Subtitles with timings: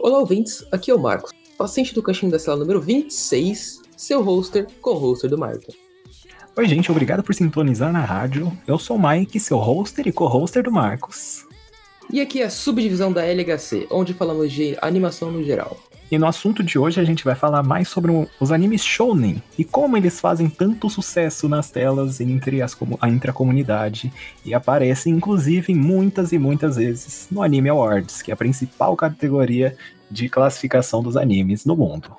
[0.00, 4.66] Olá, ouvintes, aqui é o Marcos, paciente do cantinho da cela número 26, seu hoster,
[4.80, 5.72] co-hoster do Marco.
[6.56, 8.50] Oi, gente, obrigado por sintonizar na rádio.
[8.66, 11.46] Eu sou o Mike, seu hoster e co-hoster do Marcos.
[12.10, 15.76] E aqui é a subdivisão da LHC, onde falamos de animação no geral.
[16.10, 18.10] E no assunto de hoje a gente vai falar mais sobre
[18.40, 22.74] os animes shounen e como eles fazem tanto sucesso nas telas entre, as,
[23.06, 24.10] entre a comunidade
[24.42, 29.76] e aparecem inclusive muitas e muitas vezes no Anime Awards, que é a principal categoria
[30.10, 32.16] de classificação dos animes no mundo.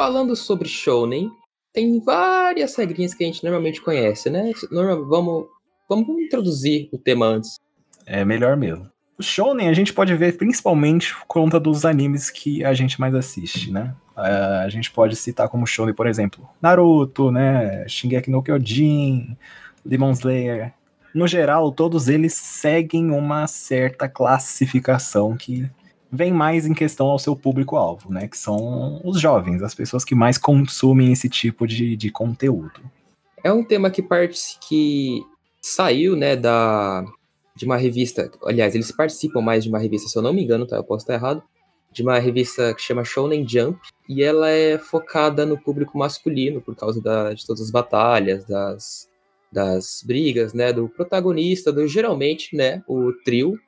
[0.00, 1.30] Falando sobre shounen,
[1.74, 4.50] tem várias regrinhas que a gente normalmente conhece, né?
[4.70, 5.46] Normal, vamos,
[5.86, 7.60] vamos introduzir o tema antes.
[8.06, 8.90] É melhor mesmo.
[9.18, 13.14] O shounen a gente pode ver principalmente por conta dos animes que a gente mais
[13.14, 13.94] assiste, né?
[14.16, 17.86] A gente pode citar como shounen, por exemplo, Naruto, né?
[17.86, 19.36] Shingeki no Kyojin,
[19.84, 20.72] Demon Slayer,
[21.14, 25.68] no geral, todos eles seguem uma certa classificação que
[26.10, 28.26] vem mais em questão ao seu público-alvo, né?
[28.26, 32.80] Que são os jovens, as pessoas que mais consumem esse tipo de, de conteúdo.
[33.42, 35.22] É um tema que parte que
[35.60, 37.04] saiu, né, da
[37.54, 38.30] de uma revista.
[38.44, 40.76] Aliás, eles participam mais de uma revista, se eu não me engano, tá?
[40.76, 41.42] Eu posso estar errado.
[41.92, 46.74] De uma revista que chama Shonen Jump, e ela é focada no público masculino por
[46.76, 49.10] causa da, de todas as batalhas, das
[49.52, 53.58] das brigas, né, do protagonista, do geralmente, né, o trio,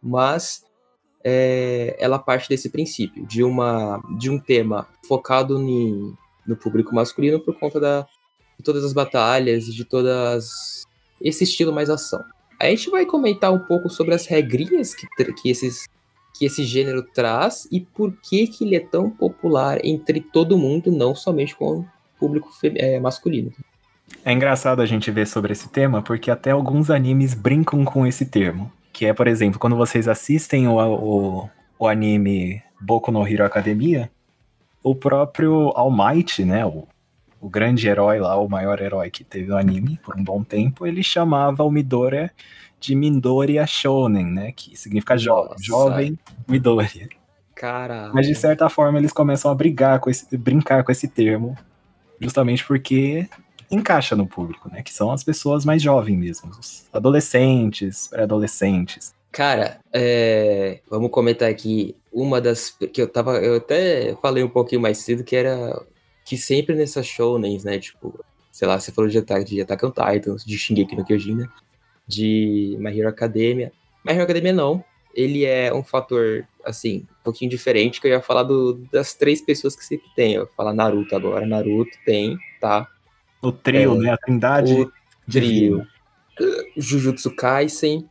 [0.00, 0.64] mas
[1.24, 7.58] é, ela parte desse princípio de uma de um tema focado no público masculino por
[7.58, 8.02] conta da,
[8.58, 10.84] de todas as batalhas, de todas
[11.20, 12.22] esse estilo mais ação.
[12.60, 15.86] A gente vai comentar um pouco sobre as regrinhas que, que esses
[16.36, 20.90] que esse gênero traz e por que que ele é tão popular entre todo mundo,
[20.90, 21.86] não somente com o
[22.18, 23.52] público é, masculino.
[24.24, 28.26] É engraçado a gente ver sobre esse tema, porque até alguns animes brincam com esse
[28.26, 28.70] termo.
[28.94, 31.50] Que é, por exemplo, quando vocês assistem o, o,
[31.80, 34.08] o anime Boku no Hero Academia,
[34.84, 36.86] o próprio All Might, né, o,
[37.40, 40.86] o grande herói lá, o maior herói que teve o anime por um bom tempo,
[40.86, 42.30] ele chamava o Midoriya
[42.78, 45.56] de Midoriya Shonen, né, que significa jo Nossa.
[45.58, 46.16] jovem
[46.46, 47.08] Midoriya.
[47.52, 48.14] Caralho.
[48.14, 51.56] Mas de certa forma eles começam a brigar com esse, brincar com esse termo,
[52.20, 53.28] justamente porque
[53.74, 54.82] encaixa no público, né?
[54.82, 59.14] Que são as pessoas mais jovens mesmo, os adolescentes, pré-adolescentes.
[59.32, 64.80] Cara, é, vamos comentar aqui uma das que eu tava, eu até falei um pouquinho
[64.80, 65.76] mais cedo que era
[66.24, 69.90] que sempre nessas shounens, né, tipo, sei lá, você falou de Attack, de Attack on
[69.90, 71.48] Titans, de Shingeki no Kyojin, né,
[72.06, 73.72] de My Hero Academia.
[74.04, 78.20] My Hero Academia não, ele é um fator, assim, um pouquinho diferente, que eu ia
[78.20, 80.34] falar do, das três pessoas que sempre tem.
[80.34, 81.46] Eu vou falar Naruto agora.
[81.46, 82.88] Naruto tem, tá?
[83.44, 84.10] O trio, é, né?
[84.10, 84.74] A trindade.
[84.74, 84.92] O
[85.30, 85.86] trio.
[86.76, 88.08] Jujutsu Kaisen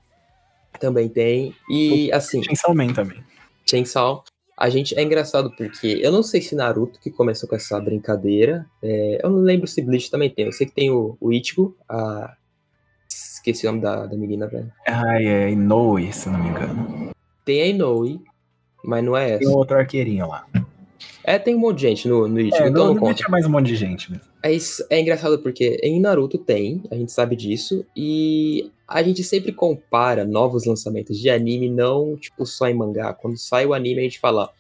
[0.80, 1.56] também tem.
[1.70, 2.44] E o assim.
[2.44, 3.24] Chainsaw Man também.
[3.66, 4.24] Chainsaw.
[4.56, 8.66] A gente é engraçado porque eu não sei se Naruto que começou com essa brincadeira.
[8.82, 10.46] É, eu não lembro se Bleach também tem.
[10.46, 12.36] Eu sei que tem o, o Ichigo, a.
[13.10, 14.72] Esqueci o nome da, da menina, velho.
[14.88, 17.12] Ah, é Inoue, se não me engano.
[17.44, 18.22] Tem a Inoue,
[18.84, 19.40] mas não é essa.
[19.40, 20.48] Tem outro arqueirinho lá.
[21.24, 23.24] É, tem um monte de gente no, no Ichigo, é, então no, não conta.
[23.26, 24.26] é mais um monte de gente mesmo.
[24.42, 29.24] É, isso, é engraçado porque em Naruto tem, a gente sabe disso, e a gente
[29.24, 33.14] sempre compara novos lançamentos de anime, não tipo só em mangá.
[33.14, 34.52] Quando sai o anime, a gente fala.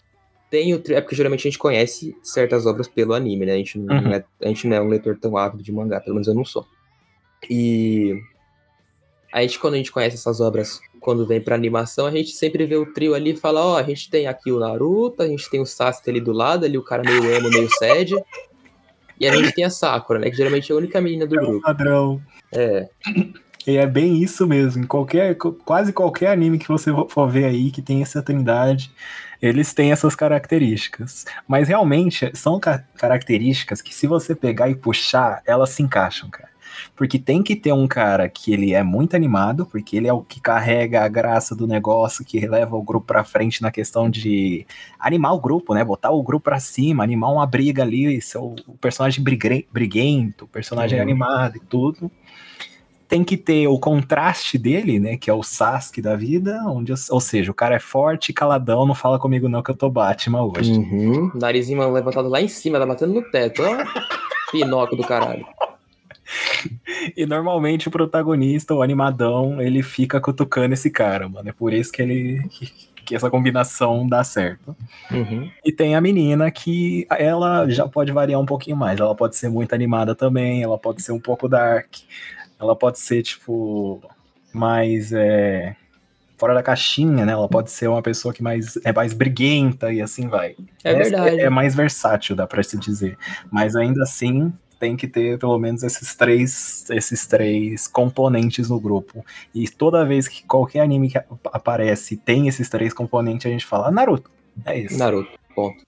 [0.49, 0.81] Tem o.
[0.89, 3.53] É porque geralmente a gente conhece certas obras pelo anime, né?
[3.53, 4.13] A gente, não, uhum.
[4.13, 6.45] é, a gente não é um leitor tão ávido de mangá, pelo menos eu não
[6.45, 6.65] sou.
[7.49, 8.15] E.
[9.31, 12.65] A gente, quando a gente conhece essas obras, quando vem pra animação, a gente sempre
[12.65, 15.27] vê o trio ali e fala: Ó, oh, a gente tem aqui o Naruto, a
[15.27, 18.15] gente tem o Sasuke ali do lado, ali o cara meio emo, meio sad.
[19.19, 20.29] E a gente tem a Sakura, né?
[20.29, 21.61] Que geralmente é a única menina do é grupo.
[21.61, 22.21] padrão.
[22.51, 22.87] É.
[23.65, 24.83] E é bem isso mesmo.
[24.83, 28.91] Em qualquer, quase qualquer anime que você for ver aí que tem essa trindade,
[29.41, 31.25] eles têm essas características.
[31.47, 36.52] Mas realmente são ca características que, se você pegar e puxar, elas se encaixam, cara.
[36.95, 40.21] Porque tem que ter um cara que ele é muito animado, porque ele é o
[40.21, 44.65] que carrega a graça do negócio, que leva o grupo pra frente na questão de
[44.99, 45.83] animar o grupo, né?
[45.83, 50.97] Botar o grupo pra cima, animar uma briga ali, ser o, personagem briguento, o personagem
[50.97, 51.03] uhum.
[51.03, 52.11] animado e tudo
[53.13, 55.17] tem que ter o contraste dele, né?
[55.17, 58.95] Que é o Sasuke da vida, onde, ou seja, o cara é forte, caladão, não
[58.95, 60.71] fala comigo não que eu tô Batman hoje.
[60.71, 61.31] Uhum.
[61.35, 63.77] Narizinho levantado lá em cima, tá batendo no teto, ó.
[64.51, 65.45] Pinóquio do caralho.
[67.15, 71.49] e normalmente o protagonista, o animadão, ele fica cutucando esse cara, mano.
[71.49, 72.41] É por isso que ele.
[73.05, 74.75] que essa combinação dá certo.
[75.11, 75.49] Uhum.
[75.63, 78.99] E tem a menina que ela já pode variar um pouquinho mais.
[78.99, 81.95] Ela pode ser muito animada também, ela pode ser um pouco dark,
[82.59, 84.01] ela pode ser, tipo,
[84.53, 85.11] mais.
[85.11, 85.75] É,
[86.37, 87.31] fora da caixinha, né?
[87.31, 90.57] Ela pode ser uma pessoa que mais é mais briguenta e assim vai.
[90.83, 91.39] É Essa verdade.
[91.39, 93.17] É, é mais versátil, dá pra se dizer.
[93.49, 94.51] Mas ainda assim,
[94.83, 99.25] tem que ter pelo menos esses três, esses três componentes no grupo.
[99.55, 103.89] E toda vez que qualquer anime que aparece tem esses três componentes, a gente fala
[103.89, 104.29] Naruto.
[104.65, 104.99] É isso.
[104.99, 105.81] Naruto, ponto.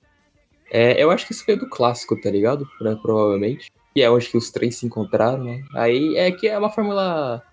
[0.71, 2.65] É, eu acho que isso veio do clássico, tá ligado?
[2.80, 3.69] Pra- provavelmente.
[3.94, 5.62] Que é onde que os três se encontraram, né?
[5.74, 7.44] Aí é que é uma fórmula.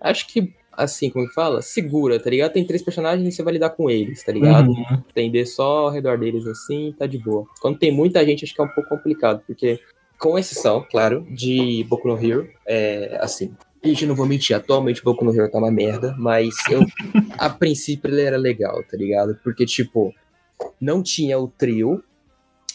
[0.00, 1.62] Acho que, assim, como que fala?
[1.62, 2.52] Segura, tá ligado?
[2.52, 4.70] Tem três personagens e você vai lidar com eles, tá ligado?
[4.70, 5.02] Uhum.
[5.10, 7.44] Entender só ao redor deles assim, tá de boa.
[7.60, 9.80] Quando tem muita gente, acho que é um pouco complicado, porque,
[10.24, 13.54] com exceção, claro, de Boku no Hero, é assim.
[13.84, 16.80] Gente, não vou mentir, atualmente Boku no Hero tá uma merda, mas eu,
[17.36, 19.38] a princípio ele era legal, tá ligado?
[19.44, 20.14] Porque, tipo,
[20.80, 22.02] não tinha o trio,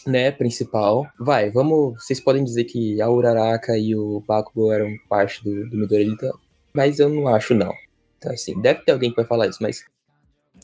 [0.06, 1.08] né, principal.
[1.18, 1.94] Vai, vamos.
[2.00, 6.32] Vocês podem dizer que a Uraraka e o Bakugo eram parte do, do Midorita,
[6.72, 7.72] mas eu não acho, não.
[8.18, 9.84] Então, assim, deve ter alguém que vai falar isso, mas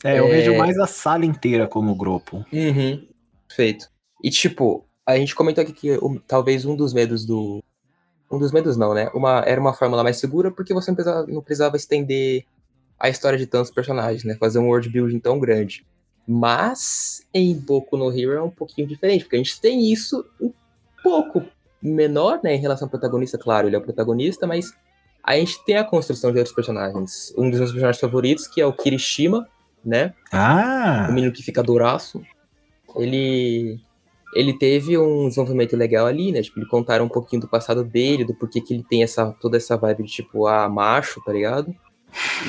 [0.05, 0.29] É, eu É.
[0.29, 2.45] vejo mais a sala inteira como grupo.
[2.53, 3.05] Uhum.
[3.53, 3.89] Feito.
[4.23, 7.63] E tipo, a gente comentou aqui que o- talvez um dos medos do.
[8.29, 9.09] Um dos medos não, né?
[9.13, 12.43] Uma, era uma fórmula mais segura porque você não precisava, não precisava estender
[12.99, 14.35] a história de tantos personagens, né?
[14.35, 15.85] Fazer um world building tão grande.
[16.27, 20.51] Mas em Boku no Hero é um pouquinho diferente, porque a gente tem isso um
[21.01, 21.41] pouco
[21.81, 22.53] menor, né?
[22.53, 24.73] Em relação ao protagonista, claro, ele é o protagonista, mas
[25.23, 27.33] a gente tem a construção de outros personagens.
[27.37, 29.47] Um dos meus personagens favoritos, que é o Kirishima,
[29.85, 30.13] né?
[30.33, 31.07] Ah!
[31.09, 32.21] o menino que fica duraço,
[32.97, 33.79] ele
[34.33, 36.41] ele teve um desenvolvimento legal ali, né?
[36.41, 39.57] Tipo, ele contaram um pouquinho do passado dele, do porquê que ele tem essa toda
[39.57, 41.73] essa vibe de tipo, ah, macho, tá ligado?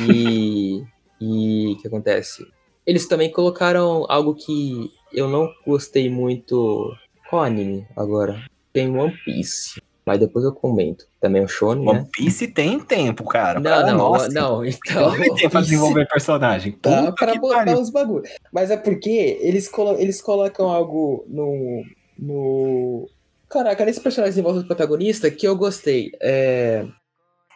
[0.09, 0.83] E
[1.21, 2.47] e o que acontece?
[2.87, 6.93] Eles também colocaram algo que eu não gostei muito.
[7.29, 8.43] Qual anime agora?
[8.73, 11.05] Tem One Piece, mas depois eu comento.
[11.21, 12.07] Também um shonen, One né?
[12.13, 13.61] Piece tem tempo, cara.
[13.61, 15.17] Não, Pra- não, nossa, não, então.
[15.17, 16.73] Tem tempo pra desenvolver personagem.
[16.73, 17.79] Tá, Puta que botar pariu.
[17.79, 18.25] uns bagulho.
[18.53, 21.83] Mas é porque eles, colo eles colocam algo no.
[22.19, 23.09] no.
[23.49, 26.11] Caraca, nesse personagem em volta do protagonista que eu gostei.
[26.21, 26.85] É,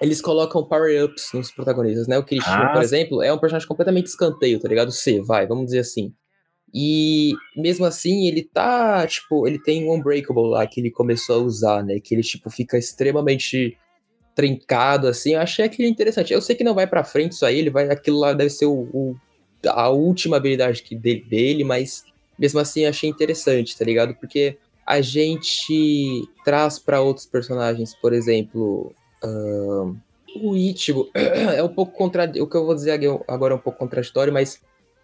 [0.00, 2.18] Eles colocam power-ups nos protagonistas, né?
[2.18, 4.90] O Kirishima, Ah, por exemplo, é um personagem completamente escanteio, tá ligado?
[4.90, 6.12] C, vai, vamos dizer assim.
[6.74, 11.44] E mesmo assim, ele tá, tipo, ele tem um Unbreakable lá que ele começou a
[11.44, 12.00] usar, né?
[12.00, 13.76] Que ele, tipo, fica extremamente
[14.34, 15.34] trincado, assim.
[15.34, 16.32] Eu achei aquilo interessante.
[16.32, 17.90] Eu sei que não vai pra frente isso aí, ele vai.
[17.90, 19.16] Aquilo lá deve ser o, o-
[19.66, 22.04] a última habilidade que dele, dele, mas
[22.38, 24.14] mesmo assim achei interessante, tá ligado?
[24.14, 28.94] Porque a gente traz pra outros personagens, por exemplo.
[29.22, 29.94] ahn,
[30.42, 31.10] o Ichigo
[31.54, 32.44] é um pouco contraditório.
[32.44, 32.98] O que eu vou dizer
[33.28, 34.58] agora é um pouco contraditório, mas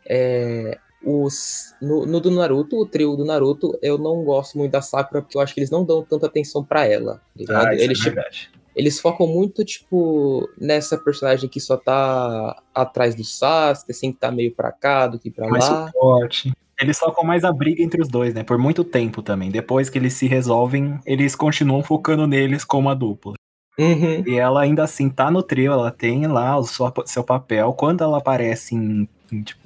[0.09, 4.83] é, os, no, no do Naruto, o trio do Naruto, eu não gosto muito da
[4.83, 7.21] Sakura, porque eu acho que eles não dão tanta atenção pra ela.
[7.47, 7.69] tá?
[7.69, 8.31] Ah, isso eles, é
[8.75, 14.31] eles focam muito, tipo, nessa personagem que só tá atrás do Sasuke, assim, que tá
[14.31, 15.87] meio pra cá, do que pra Mais lá.
[15.87, 16.53] suporte.
[16.81, 18.45] Eles focam mais a briga entre os dois, né?
[18.45, 19.51] Por muito tempo também.
[19.51, 23.35] Depois que eles se resolvem, eles continuam focando neles como a dupla.
[23.77, 24.23] Uhum.
[24.27, 27.73] E ela ainda assim tá no trio, ela tem lá o seu, seu papel.
[27.73, 29.61] Quando ela aparece em, em, tipo,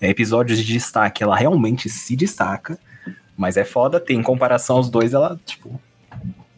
[0.00, 2.78] episódios de destaque, ela realmente se destaca.
[3.36, 5.80] Mas é foda, tem em comparação aos dois, ela, tipo,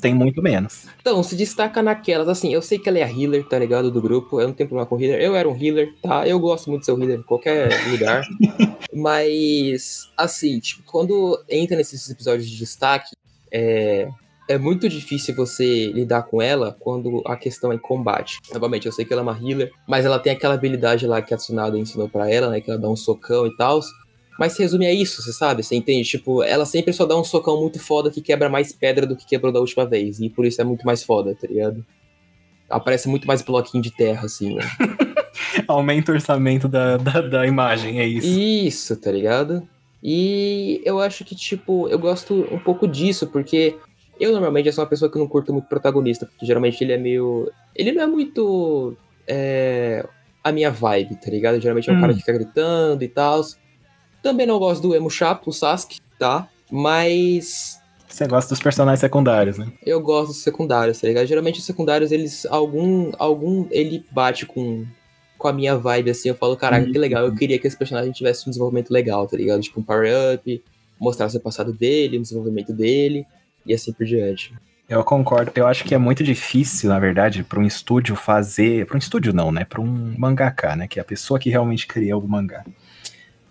[0.01, 0.87] tem muito menos.
[1.01, 4.01] Então, se destaca naquelas, assim, eu sei que ela é a healer, tá ligado, do
[4.01, 6.81] grupo, eu não tenho problema com healer, eu era um healer, tá, eu gosto muito
[6.81, 8.27] de ser um healer em qualquer lugar,
[8.95, 13.15] mas, assim, tipo, quando entra nesses episódios de destaque,
[13.53, 14.09] é,
[14.51, 18.41] é muito difícil você lidar com ela quando a questão é combate.
[18.53, 21.33] Novamente, eu sei que ela é uma healer, mas ela tem aquela habilidade lá que
[21.33, 23.81] a Tsunade ensinou pra ela, né, que ela dá um socão e tal,
[24.41, 25.63] mas se resume a isso, você sabe?
[25.63, 26.09] Você entende?
[26.09, 29.25] Tipo, ela sempre só dá um socão muito foda que quebra mais pedra do que
[29.25, 30.19] quebrou da última vez.
[30.19, 31.87] E por isso é muito mais foda, tá ligado?
[32.69, 34.63] Aparece muito mais bloquinho de terra, assim, né?
[35.69, 38.27] Aumenta o orçamento da, da, da imagem, é isso.
[38.27, 39.63] Isso, tá ligado?
[40.03, 43.77] E eu acho que, tipo, eu gosto um pouco disso, porque
[44.21, 47.51] eu normalmente sou uma pessoa que não curto muito protagonista, porque geralmente ele é meio.
[47.75, 48.97] Ele não é muito.
[49.27, 50.07] É,
[50.43, 51.61] a minha vibe, tá ligado?
[51.61, 52.01] Geralmente é um Hum.
[52.01, 53.43] cara que fica gritando e tal.
[54.23, 56.49] Também não gosto do emo chato, o Sasuke, tá?
[56.71, 59.69] Mas Você gosta dos personagens secundários, né?
[59.87, 61.27] eu gosto dos secundários, tá ligado?
[61.27, 62.45] Geralmente os secundários, eles.
[62.47, 63.13] Algum.
[63.19, 64.85] algum ele bate com,
[65.39, 66.29] com a minha vibe, assim.
[66.29, 67.25] Eu falo, caraca, que legal.
[67.25, 69.61] Eu queria que esse personagem tivesse um desenvolvimento legal, tá ligado?
[69.61, 70.63] Tipo um power-up,
[70.99, 73.25] mostrasse o passado dele, o desenvolvimento dele,
[73.67, 74.55] e assim por diante.
[74.89, 75.53] Eu concordo.
[75.55, 78.87] Eu acho que é muito difícil, na verdade, para um estúdio fazer.
[78.87, 79.65] Para um estúdio não, né?
[79.65, 80.89] Para um mangaka, né?
[80.89, 82.65] Que é a pessoa que realmente criou o mangá.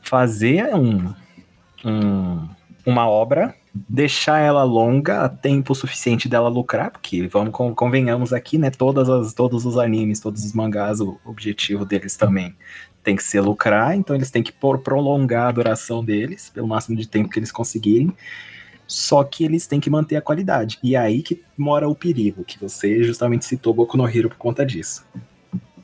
[0.01, 1.13] Fazer um,
[1.85, 2.49] um,
[2.85, 8.69] uma obra, deixar ela longa a tempo suficiente dela lucrar, porque vamos convenhamos aqui, né?
[8.69, 12.53] Todas as, todos os animes, todos os mangás, o objetivo deles também
[13.01, 17.07] tem que ser lucrar, então eles têm que prolongar a duração deles pelo máximo de
[17.07, 18.13] tempo que eles conseguirem.
[18.89, 20.79] Só que eles têm que manter a qualidade.
[20.81, 24.37] E é aí que mora o perigo, que você justamente citou Boku no Hero por
[24.37, 25.05] conta disso.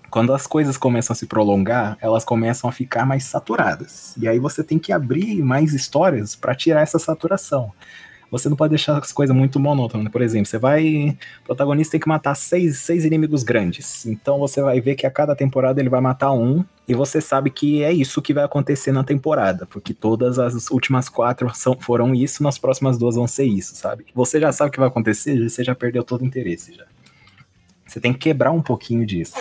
[0.10, 4.16] Quando as coisas começam a se prolongar, elas começam a ficar mais saturadas.
[4.18, 7.72] E aí você tem que abrir mais histórias para tirar essa saturação
[8.32, 10.12] você não pode deixar as coisas muito monótonas.
[10.12, 11.18] Por exemplo, você vai.
[11.42, 14.06] O protagonista tem que matar seis, seis inimigos grandes.
[14.06, 16.64] Então você vai ver que a cada temporada ele vai matar um.
[16.88, 19.66] E você sabe que é isso que vai acontecer na temporada.
[19.66, 24.06] Porque todas as últimas quatro são, foram isso, nas próximas duas vão ser isso, sabe?
[24.14, 26.86] Você já sabe o que vai acontecer, você já perdeu todo o interesse já.
[27.88, 29.36] Você tem que quebrar um pouquinho disso.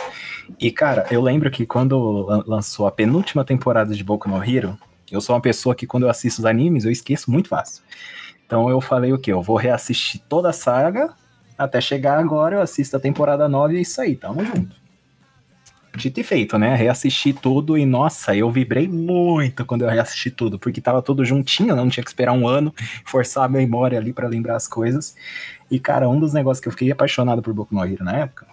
[0.60, 4.78] E, cara, eu lembro que quando lançou a penúltima temporada de Boku no Hero,
[5.10, 7.82] eu sou uma pessoa que quando eu assisto os animes, eu esqueço muito fácil.
[8.46, 9.32] Então eu falei o quê?
[9.32, 11.14] Eu vou reassistir toda a saga,
[11.56, 14.84] até chegar agora eu assisto a temporada 9 e é isso aí, tamo junto.
[15.96, 16.74] Dito e feito, né?
[16.74, 21.76] Reassisti tudo e, nossa, eu vibrei muito quando eu reassisti tudo, porque tava tudo juntinho,
[21.76, 22.74] não tinha que esperar um ano,
[23.06, 25.14] forçar a memória ali para lembrar as coisas.
[25.70, 28.46] E, cara, um dos negócios que eu fiquei apaixonado por Boku no Hero na época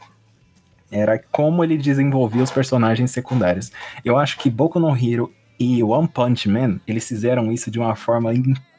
[0.91, 3.71] era como ele desenvolvia os personagens secundários.
[4.03, 7.95] Eu acho que Boku no Hero e One Punch Man, eles fizeram isso de uma
[7.95, 8.70] forma incrível,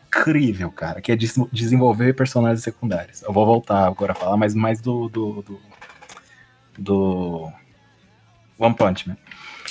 [0.71, 3.23] cara, que é des desenvolver personagens secundários.
[3.23, 5.61] Eu vou voltar agora a falar mais, mais do, do, do,
[6.79, 7.53] do
[8.59, 9.17] One Punch Man.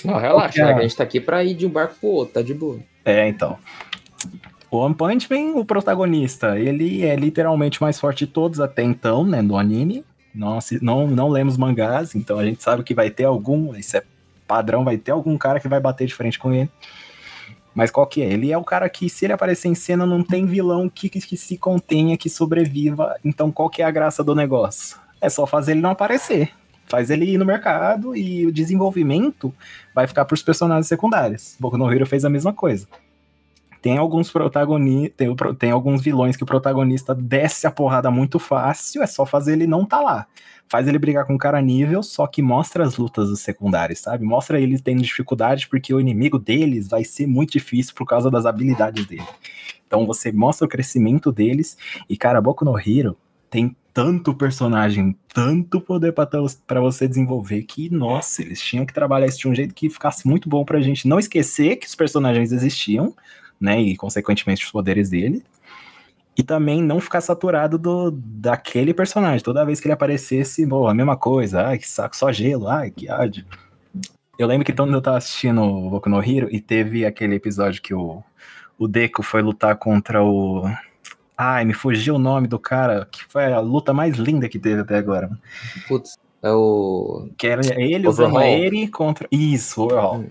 [0.03, 0.77] Não, relaxa, né, a...
[0.77, 2.79] a gente tá aqui pra ir de um barco pro outro, tá de boa.
[3.05, 3.57] É, então.
[4.69, 8.81] O One Punch Man, o protagonista, ele é literalmente o mais forte de todos até
[8.81, 10.03] então, né, no anime.
[10.33, 14.03] Não, não, não lemos mangás, então a gente sabe que vai ter algum, isso é
[14.47, 16.69] padrão, vai ter algum cara que vai bater de frente com ele.
[17.73, 18.31] Mas qual que é?
[18.31, 21.37] Ele é o cara que, se ele aparecer em cena, não tem vilão que, que,
[21.37, 23.15] se contenha, que sobreviva.
[23.23, 24.97] Então qual que é a graça do negócio?
[25.21, 26.51] É só fazer ele não aparecer.
[26.87, 29.53] Faz ele ir no mercado e o desenvolvimento
[29.95, 31.55] vai ficar para os personagens secundários.
[31.59, 32.85] Boku no Hero fez a mesma coisa.
[33.81, 39.01] Tem alguns protagonistas, tem, tem, alguns vilões que o protagonista desce a porrada muito fácil,
[39.01, 40.27] é só fazer ele não tá lá
[40.71, 44.23] faz ele brigar com um cara nível, só que mostra as lutas dos secundários, sabe?
[44.23, 48.45] Mostra eles tendo dificuldade porque o inimigo deles vai ser muito difícil por causa das
[48.45, 49.27] habilidades dele.
[49.85, 51.77] Então você mostra o crescimento deles
[52.09, 53.17] e, cara, Boku no Hero
[53.49, 59.39] tem tanto personagem, tanto poder para você desenvolver que, nossa, eles tinham que trabalhar isso
[59.39, 63.13] de um jeito que ficasse muito bom pra gente não esquecer que os personagens existiam,
[63.59, 65.43] né, e consequentemente os poderes dele,
[66.37, 69.43] e também não ficar saturado do, daquele personagem.
[69.43, 72.91] Toda vez que ele aparecesse, bom, a mesma coisa, ai, que saco, só gelo, ai,
[72.91, 73.45] que ódio.
[74.39, 77.81] Eu lembro que quando eu tava assistindo o Boku no Hero e teve aquele episódio
[77.81, 78.23] que o,
[78.79, 80.63] o Deku foi lutar contra o.
[81.37, 84.81] Ai, me fugiu o nome do cara, que foi a luta mais linda que teve
[84.81, 85.29] até agora.
[85.87, 87.29] Putz, é o.
[87.37, 89.27] Que era ele usando ele contra.
[89.31, 90.21] Isso, overhaul.
[90.21, 90.29] Hum.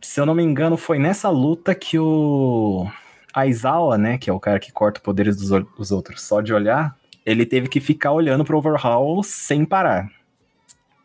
[0.00, 2.88] Se eu não me engano, foi nessa luta que o
[3.36, 6.96] Aizawa, né, que é o cara que corta poderes dos, dos outros só de olhar,
[7.24, 10.10] ele teve que ficar olhando pro Overhaul sem parar.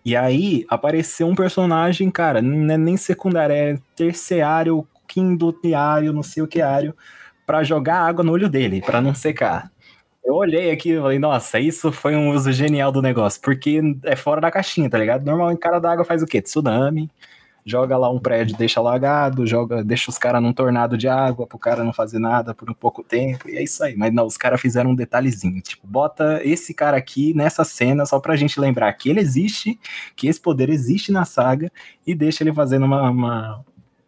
[0.05, 6.41] E aí apareceu um personagem, cara, não é nem secundário, é terciário, quinduteário, não sei
[6.41, 6.95] o que ário,
[7.45, 9.69] para jogar água no olho dele, para não secar.
[10.23, 14.15] Eu olhei aqui e falei, nossa, isso foi um uso genial do negócio, porque é
[14.15, 15.25] fora da caixinha, tá ligado?
[15.25, 16.41] Normalmente cara da água faz o quê?
[16.41, 17.09] Tsunami,
[17.65, 21.57] joga lá um prédio, deixa alagado, joga, deixa os caras num tornado de água pro
[21.57, 23.95] cara não fazer nada por um pouco tempo, e é isso aí.
[23.95, 28.19] Mas não, os caras fizeram um detalhezinho, tipo, bota esse cara aqui nessa cena só
[28.19, 29.79] pra gente lembrar que ele existe,
[30.15, 31.71] que esse poder existe na saga,
[32.05, 33.65] e deixa ele fazendo uma, uma,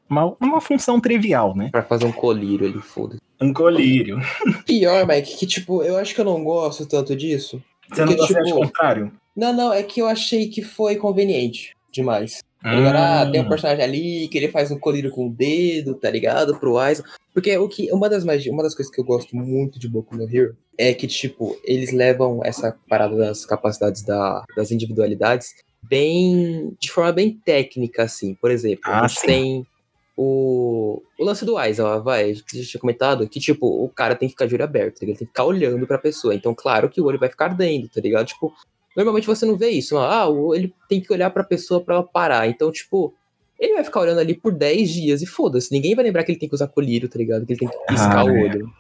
[0.10, 1.70] uma, uma função trivial, né?
[1.72, 3.22] Pra fazer um colírio ali, foda-se.
[3.40, 4.20] Um colírio.
[4.66, 7.62] Pior, Mike, que tipo, eu acho que eu não gosto tanto disso.
[7.90, 9.12] Você porque, não gosta tipo, contrário?
[9.36, 12.44] Não, não, é que eu achei que foi conveniente demais.
[12.64, 12.96] Tá ligado?
[12.96, 16.58] Ah, tem um personagem ali que ele faz um colírio com o dedo, tá ligado?
[16.58, 17.04] Pro Aizen.
[17.34, 20.16] Porque o que, uma, das magias, uma das coisas que eu gosto muito de Boku
[20.16, 26.74] no Hero é que, tipo, eles levam essa parada das capacidades da, das individualidades bem.
[26.80, 28.34] de forma bem técnica, assim.
[28.36, 29.28] Por exemplo, ah, a gente sim.
[29.28, 29.68] tem
[30.16, 34.16] o, o lance do Aizen, ó, vai, que gente tinha comentado, que, tipo, o cara
[34.16, 36.34] tem que ficar de olho aberto, tá ele tem que ficar olhando pra pessoa.
[36.34, 38.28] Então, claro que o olho vai ficar ardendo, tá ligado?
[38.28, 38.54] Tipo,
[38.96, 39.98] Normalmente você não vê isso.
[39.98, 42.48] Ah, ele tem que olhar pra pessoa para ela parar.
[42.48, 43.14] Então, tipo,
[43.60, 45.72] ele vai ficar olhando ali por 10 dias e foda-se.
[45.72, 47.46] Ninguém vai lembrar que ele tem que usar colírio, tá ligado?
[47.46, 48.44] Que ele tem que piscar Ah, o é.
[48.44, 48.72] olho.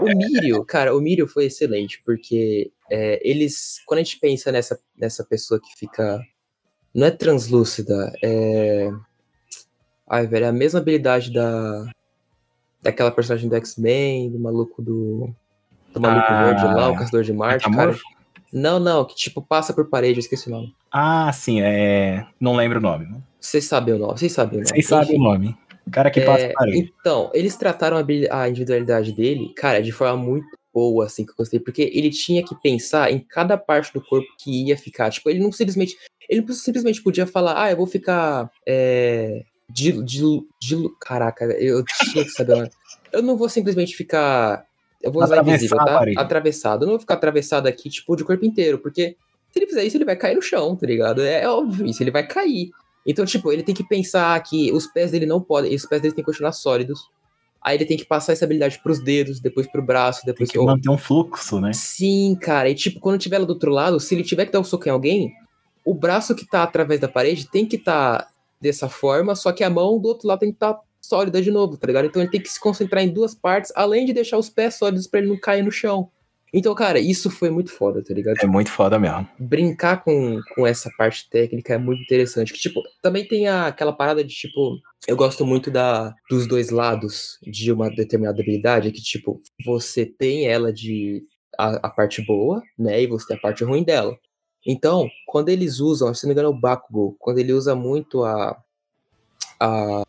[0.00, 3.80] O Mirio, cara, o Mirio foi excelente, porque é, eles.
[3.86, 6.20] Quando a gente pensa nessa, nessa pessoa que fica.
[6.92, 8.90] Não é translúcida, é.
[10.08, 11.86] Ai, velho, é a mesma habilidade da.
[12.82, 15.30] Daquela personagem do X-Men, do maluco do.
[15.92, 17.96] Do maluco Ah, verde lá, o caçador de Marte, cara.
[18.54, 20.74] Não, não, que tipo passa por parede, eu esqueci o nome.
[20.92, 22.24] Ah, sim, é.
[22.40, 23.06] Não lembro o nome.
[23.06, 23.20] né?
[23.40, 24.68] Vocês sabem o nome, vocês sabem o nome.
[24.68, 25.56] Vocês sabem o nome.
[25.86, 26.92] O cara que É, passa parede.
[27.00, 27.96] Então, eles trataram
[28.30, 32.42] a, individualidade dele, cara, de forma muito boa, assim, que eu gostei, porque ele tinha
[32.44, 35.10] que pensar em cada parte do corpo que ia ficar.
[35.10, 35.96] Tipo, ele não simplesmente.
[36.28, 38.50] Ele não simplesmente podia falar, ah, eu vou ficar.
[38.66, 40.22] É, de, de,
[40.60, 42.70] de- Caraca, eu tinha que saber.
[43.12, 44.64] Eu não vou simplesmente ficar.
[45.04, 46.04] Eu vou usar invisível, a tá?
[46.16, 46.82] Atravessado.
[46.82, 49.16] Eu não vou ficar atravessado aqui, tipo, de corpo inteiro, porque
[49.50, 51.22] se ele fizer isso, ele vai cair no chão, tá ligado?
[51.22, 52.70] É, é óbvio isso, ele vai cair.
[53.06, 56.14] Então, tipo, ele tem que pensar que os pés dele não podem, os pés dele
[56.14, 57.00] tem que continuar sólidos.
[57.62, 60.58] Aí ele tem que passar essa habilidade pros dedos, depois pro braço, Tem depois que
[60.58, 60.66] pro.
[60.66, 61.72] manter um fluxo, né?
[61.72, 62.68] Sim, cara.
[62.68, 64.86] E tipo, quando tiver ela do outro lado, se ele tiver que dar um soco
[64.86, 65.32] em alguém,
[65.84, 68.28] o braço que tá através da parede tem que estar
[68.60, 71.76] dessa forma, só que a mão do outro lado tem que estar sólida de novo,
[71.76, 72.06] tá ligado?
[72.06, 75.06] Então ele tem que se concentrar em duas partes, além de deixar os pés sólidos
[75.06, 76.10] pra ele não cair no chão.
[76.56, 78.36] Então, cara, isso foi muito foda, tá ligado?
[78.40, 79.28] É muito foda mesmo.
[79.40, 82.52] brincar com, com essa parte técnica é muito interessante.
[82.52, 86.70] Que, tipo, também tem a- aquela parada de, tipo, eu gosto muito da, dos dois
[86.70, 91.24] lados de uma determinada habilidade, que, tipo, você tem ela de
[91.58, 94.16] a, a parte boa, né, e você tem a parte ruim dela.
[94.64, 98.22] Então, quando eles usam, se não me engano, é o Bakugo, quando ele usa muito
[98.22, 98.56] a.
[99.58, 100.02] a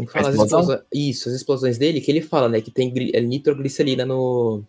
[0.00, 0.28] como que fala?
[0.28, 4.62] As explosões, isso, as explosões dele, que ele fala, né, que tem é, nitroglicerina no,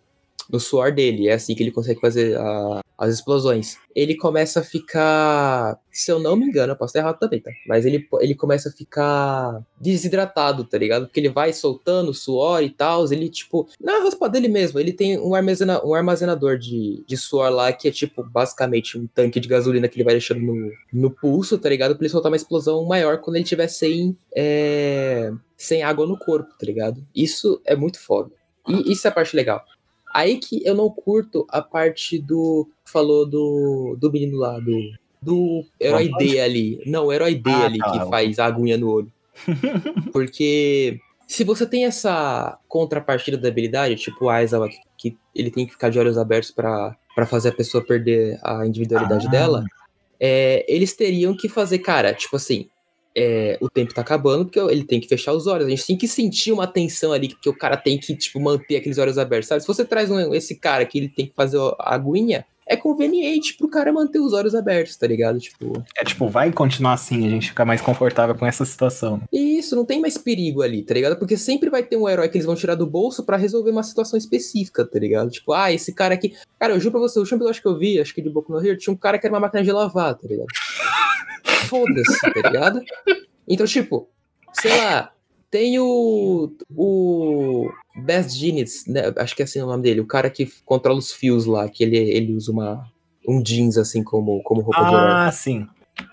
[0.52, 1.28] no suor dele.
[1.28, 3.78] É assim que ele consegue fazer a- as explosões.
[3.96, 5.76] Ele começa a ficar.
[5.90, 7.50] Se eu não me engano, eu posso estar errado também, tá?
[7.66, 11.06] Mas ele, ele começa a ficar desidratado, tá ligado?
[11.06, 13.04] Porque ele vai soltando suor e tal.
[13.12, 13.68] Ele, tipo.
[13.80, 17.88] Na raspa dele mesmo, ele tem um, armazena, um armazenador de, de suor lá que
[17.88, 21.68] é, tipo, basicamente um tanque de gasolina que ele vai deixando no, no pulso, tá
[21.68, 21.96] ligado?
[21.96, 24.16] Pra ele soltar uma explosão maior quando ele tiver sem.
[24.34, 27.04] é, sem água no corpo, tá ligado?
[27.14, 28.30] Isso é muito foda.
[28.68, 29.64] E isso é a parte legal.
[30.12, 32.68] Aí que eu não curto a parte do.
[32.84, 34.78] Falou do, do menino lá, do.
[35.20, 36.82] Do herói D ali.
[36.84, 39.12] Não, o herói D Ah, ali tá, que faz a aguinha no olho.
[40.12, 40.98] Porque
[41.28, 45.90] se você tem essa contrapartida da habilidade, tipo o Aizawa, que, ele tem que ficar
[45.90, 46.96] de olhos abertos pra
[47.26, 49.30] fazer a pessoa perder a individualidade Ah.
[49.30, 49.64] dela,
[50.20, 52.68] é, eles teriam que fazer, cara, tipo assim,
[53.16, 55.66] é, o tempo tá acabando, porque ele tem que fechar os olhos.
[55.66, 58.76] A gente tem que sentir uma tensão ali, que o cara tem que, tipo, manter
[58.76, 59.60] aqueles olhos abertos, sabe?
[59.60, 63.56] Se você traz um- esse cara que ele tem que fazer a aguinha, é conveniente
[63.56, 65.38] pro cara manter os olhos abertos, tá ligado?
[65.38, 69.20] Tipo, É tipo, vai continuar assim, a gente fica mais confortável com essa situação.
[69.32, 71.16] e isso, não tem mais perigo ali, tá ligado?
[71.18, 73.82] Porque sempre vai ter um herói que eles vão tirar do bolso pra resolver uma
[73.82, 75.30] situação específica, tá ligado?
[75.30, 76.34] Tipo, ah, esse cara aqui.
[76.58, 78.52] Cara, eu juro pra você, o último episódio que eu vi, acho que de Boku
[78.52, 80.46] no Hero, tinha um cara que era uma máquina de lavar, tá ligado?
[81.68, 82.80] Foda-se, tá ligado?
[83.48, 84.08] Então, tipo,
[84.52, 85.10] sei lá,
[85.52, 86.50] tem o.
[86.74, 87.70] O.
[87.94, 89.12] Best Genius, né?
[89.18, 91.84] Acho que é assim o nome dele, o cara que controla os fios lá, que
[91.84, 92.90] ele, ele usa uma.
[93.28, 95.10] Um jeans assim como, como roupa de herói.
[95.12, 95.68] Ah, sim.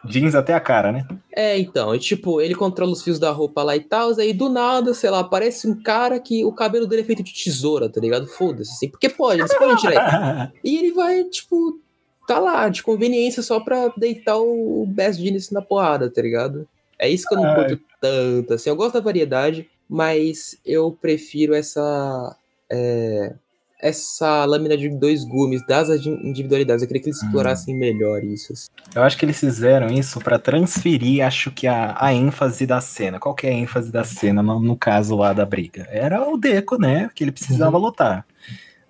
[0.05, 1.07] Jeans até a cara, né?
[1.31, 4.47] É, então, e tipo, ele controla os fios da roupa lá e tal, aí do
[4.47, 7.99] nada, sei lá, aparece um cara que o cabelo dele é feito de tesoura, tá
[7.99, 8.27] ligado?
[8.27, 10.51] Foda-se, assim, porque pode, eles podem tirar.
[10.63, 11.79] E ele vai, tipo,
[12.27, 16.67] tá lá, de conveniência só pra deitar o Best Genius na porrada, tá ligado?
[16.99, 17.55] É isso que eu não Ai.
[17.69, 22.35] curto tanto, assim, eu gosto da variedade, mas eu prefiro essa.
[22.69, 23.33] é,
[23.81, 26.81] essa lâmina de dois gumes das individualidades.
[26.81, 27.27] Eu queria que eles Hum.
[27.27, 28.51] explorassem melhor isso.
[28.51, 28.67] assim.
[28.93, 33.19] Eu acho que eles fizeram isso pra transferir, acho que a, a ênfase da cena.
[33.19, 35.87] Qual que é a ênfase da cena no, no caso lá da briga?
[35.89, 37.09] Era o Deco, né?
[37.15, 38.25] Que ele precisava lutar.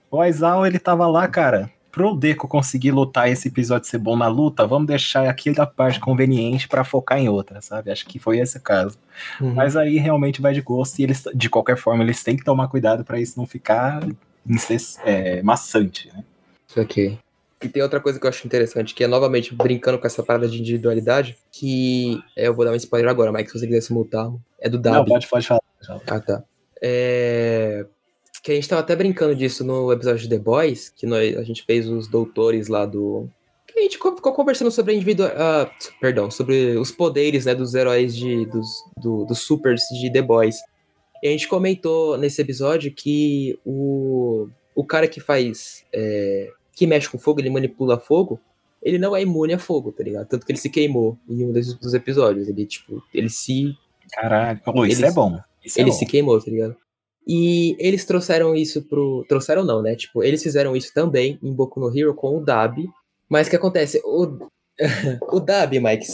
[0.10, 1.70] O Aizawa, ele tava lá, cara.
[1.92, 6.68] Pro Deco conseguir lutar esse episódio ser bom na luta, vamos deixar aquela parte conveniente
[6.68, 7.92] pra focar em outra, sabe?
[7.92, 8.98] Acho que foi esse o caso.
[9.40, 12.68] Mas aí realmente vai de gosto e eles, de qualquer forma, eles têm que tomar
[12.68, 14.08] cuidado pra isso não ficar
[15.04, 16.24] é, maçante, né?
[16.68, 17.18] Isso aqui.
[17.62, 20.48] E tem outra coisa que eu acho interessante, que é novamente brincando com essa parada
[20.48, 23.92] de individualidade, que é, eu vou dar um spoiler agora, Mike, se você quiser se
[23.92, 25.06] mutar, é do Não, W.
[25.06, 25.62] pode, pode pode falar.
[26.08, 26.44] Ah, tá.
[26.82, 27.86] É...
[28.44, 31.44] Que a gente tava até brincando disso no episódio de The Boys, que nós, a
[31.44, 33.30] gente fez os doutores lá do.
[33.68, 35.32] Que a gente co- ficou conversando sobre a individual.
[35.36, 40.22] ah, perdão, sobre os poderes né, dos heróis de, dos, do, dos supers de The
[40.22, 40.56] Boys.
[41.22, 45.84] E a gente comentou nesse episódio que o, o cara que faz.
[45.94, 48.40] é, que mexe com fogo, ele manipula fogo,
[48.82, 50.28] ele não é imune a fogo, tá ligado?
[50.28, 52.48] Tanto que ele se queimou em um desses dos episódios.
[52.48, 53.76] Ele, tipo, ele se
[54.14, 55.38] Caralho, Pô, isso é bom.
[55.64, 55.98] Isso é ele bom.
[55.98, 56.76] se queimou, tá ligado?
[57.32, 59.24] E eles trouxeram isso pro.
[59.30, 59.96] Trouxeram não, né?
[59.96, 62.90] Tipo, eles fizeram isso também em Boku no Hero com o Dabi.
[63.30, 64.02] Mas o que acontece?
[64.04, 64.50] O,
[65.32, 66.08] o Dabi, Mike,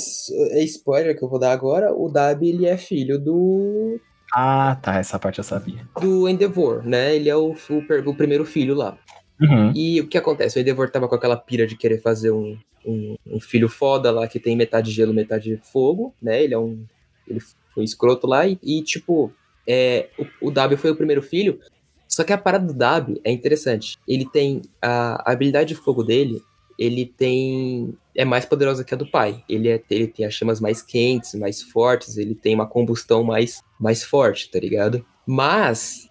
[0.51, 1.95] é spoiler que eu vou dar agora.
[1.95, 3.97] O Dabi, ele é filho do.
[4.34, 5.88] Ah, tá, essa parte eu sabia.
[6.01, 7.15] Do Endeavor, né?
[7.15, 8.97] Ele é o, o, o primeiro filho lá.
[9.39, 9.71] Uhum.
[9.73, 10.60] E o que acontece?
[10.60, 14.28] O Endeavor tava com aquela pira de querer fazer um, um, um filho foda lá
[14.28, 16.43] que tem metade gelo, metade fogo, né?
[16.43, 16.84] Ele é um.
[17.25, 17.39] Ele
[17.73, 19.32] foi escroto lá e, e, tipo,
[19.67, 21.60] é, o, o Dabi foi o primeiro filho.
[22.08, 23.97] Só que a parada do Dabi é interessante.
[24.08, 26.41] Ele tem a, a habilidade de fogo dele,
[26.78, 27.95] ele tem.
[28.15, 29.43] É mais poderosa que a do pai.
[29.49, 33.62] Ele, é, ele tem as chamas mais quentes, mais fortes, ele tem uma combustão mais,
[33.80, 35.06] mais forte, tá ligado?
[35.25, 36.10] Mas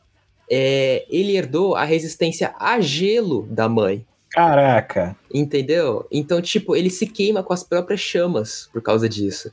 [0.50, 4.06] é, ele herdou a resistência a gelo da mãe.
[4.30, 6.06] Caraca, Entendeu?
[6.10, 9.50] Então, tipo, ele se queima com as próprias chamas por causa disso.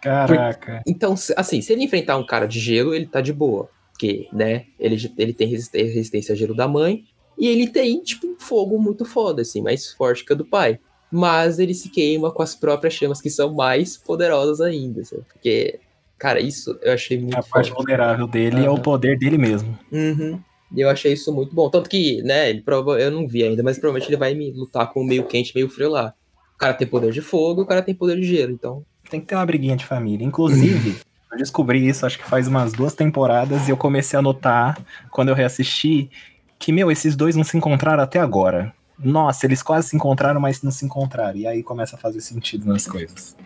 [0.00, 0.82] Caraca.
[0.86, 3.68] Então, se- assim, se ele enfrentar um cara de gelo, ele tá de boa.
[3.92, 7.04] Porque, né, ele, ele tem resistência, a gelo da mãe.
[7.36, 10.78] E ele tem, tipo, um fogo muito foda, assim, mais forte que a do pai.
[11.10, 15.22] Mas ele se queima com as próprias chamas, que são mais poderosas ainda, sabe?
[15.32, 15.80] Porque,
[16.18, 17.80] cara, isso eu achei muito A parte foda.
[17.82, 19.76] vulnerável dele é o poder dele mesmo.
[19.90, 20.38] Uhum.
[20.76, 21.70] Eu achei isso muito bom.
[21.70, 23.00] Tanto que, né, ele prova...
[23.00, 25.68] eu não vi ainda, mas provavelmente ele vai me lutar com o meio quente, meio
[25.68, 26.12] frio lá.
[26.54, 28.84] O cara tem poder de fogo, o cara tem poder de gelo, então.
[29.10, 30.24] Tem que ter uma briguinha de família.
[30.24, 30.98] Inclusive,
[31.32, 34.78] eu descobri isso acho que faz umas duas temporadas e eu comecei a notar,
[35.10, 36.10] quando eu reassisti,
[36.58, 38.72] que, meu, esses dois não se encontraram até agora.
[38.98, 41.38] Nossa, eles quase se encontraram, mas não se encontraram.
[41.38, 43.36] E aí começa a fazer sentido nas coisas.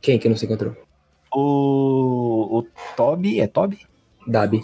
[0.00, 0.74] Quem que não se encontrou?
[1.32, 3.78] O, o Toby, é Toby?
[4.26, 4.60] Dabi.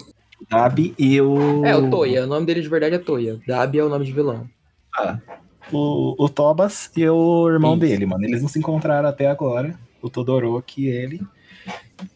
[0.49, 1.65] Dabi e o.
[1.65, 2.23] É, o Toya.
[2.23, 3.39] O nome dele de verdade é Toya.
[3.47, 4.47] Dabi é o nome de vilão.
[5.71, 7.81] O, o Tobas e o irmão Isso.
[7.81, 8.25] dele, mano.
[8.25, 9.77] Eles não se encontraram até agora.
[10.03, 11.21] O Todoroki ele.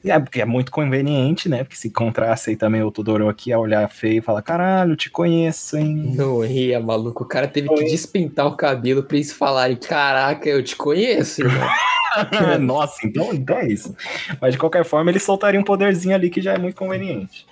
[0.04, 1.64] É, porque é muito conveniente, né?
[1.64, 5.78] Porque se encontrasse aí também o Todoroki ia olhar feio e falar: caralho, te conheço,
[5.78, 6.14] hein?
[6.16, 7.24] Não ria, maluco.
[7.24, 11.70] O cara teve que despintar o cabelo pra eles falarem: Caraca, eu te conheço, irmão.
[12.60, 13.96] Nossa, então, então é isso.
[14.42, 17.46] Mas de qualquer forma, eles soltariam um poderzinho ali que já é muito conveniente.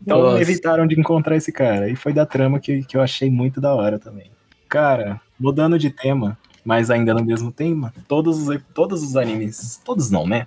[0.00, 0.40] Então Nossa.
[0.40, 1.88] evitaram de encontrar esse cara.
[1.88, 4.30] E foi da trama que, que eu achei muito da hora também.
[4.68, 10.10] Cara, mudando de tema, mas ainda no mesmo tema, todos os, todos os animes, todos
[10.10, 10.46] não, né?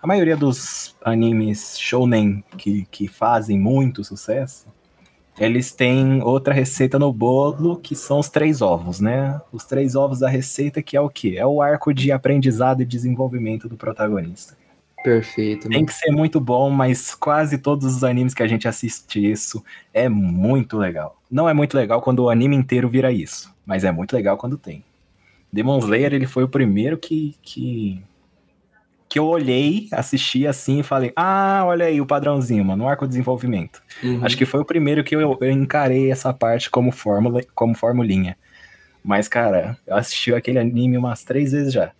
[0.00, 4.66] A maioria dos animes shounen que, que fazem muito sucesso,
[5.38, 9.38] eles têm outra receita no bolo, que são os três ovos, né?
[9.52, 11.34] Os três ovos da receita, que é o quê?
[11.36, 14.56] É o arco de aprendizado e desenvolvimento do protagonista.
[15.04, 15.86] Perfeito, Tem mano.
[15.86, 20.08] que ser muito bom, mas quase todos os animes que a gente assiste isso é
[20.08, 21.20] muito legal.
[21.30, 24.56] Não é muito legal quando o anime inteiro vira isso, mas é muito legal quando
[24.56, 24.82] tem.
[25.56, 28.02] Demon Slayer, ele foi o primeiro que, que,
[29.08, 33.06] que eu olhei, assisti assim e falei, ah, olha aí o padrãozinho, mano, o arco
[33.06, 33.82] de desenvolvimento.
[34.02, 34.22] Uhum.
[34.22, 38.36] Acho que foi o primeiro que eu, eu encarei essa parte como fórmula, como formulinha.
[39.02, 41.92] Mas, cara, eu assisti aquele anime umas três vezes já.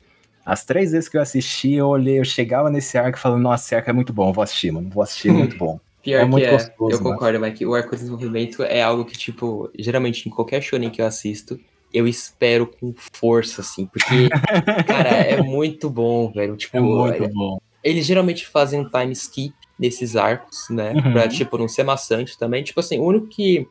[0.44, 3.74] As três vezes que eu assisti, eu olhei, eu chegava nesse arco falando, nossa, esse
[3.74, 5.80] arco é muito bom, vou assistir, mano, vou assistir, é muito bom.
[6.02, 7.14] Pior é que muito é, gostoso, eu mano.
[7.14, 7.64] concordo, Mike.
[7.64, 11.58] O arco de desenvolvimento é algo que, tipo, geralmente em qualquer shonen que eu assisto,
[11.92, 14.28] eu espero com força, assim, porque,
[14.86, 16.56] cara, é muito bom, velho.
[16.56, 17.58] Tipo, É muito bom.
[17.82, 20.92] eles geralmente fazem um time skip nesses arcos, né?
[20.92, 21.12] Uhum.
[21.12, 22.62] Pra, tipo, não ser maçante também.
[22.62, 23.68] Tipo assim, o único que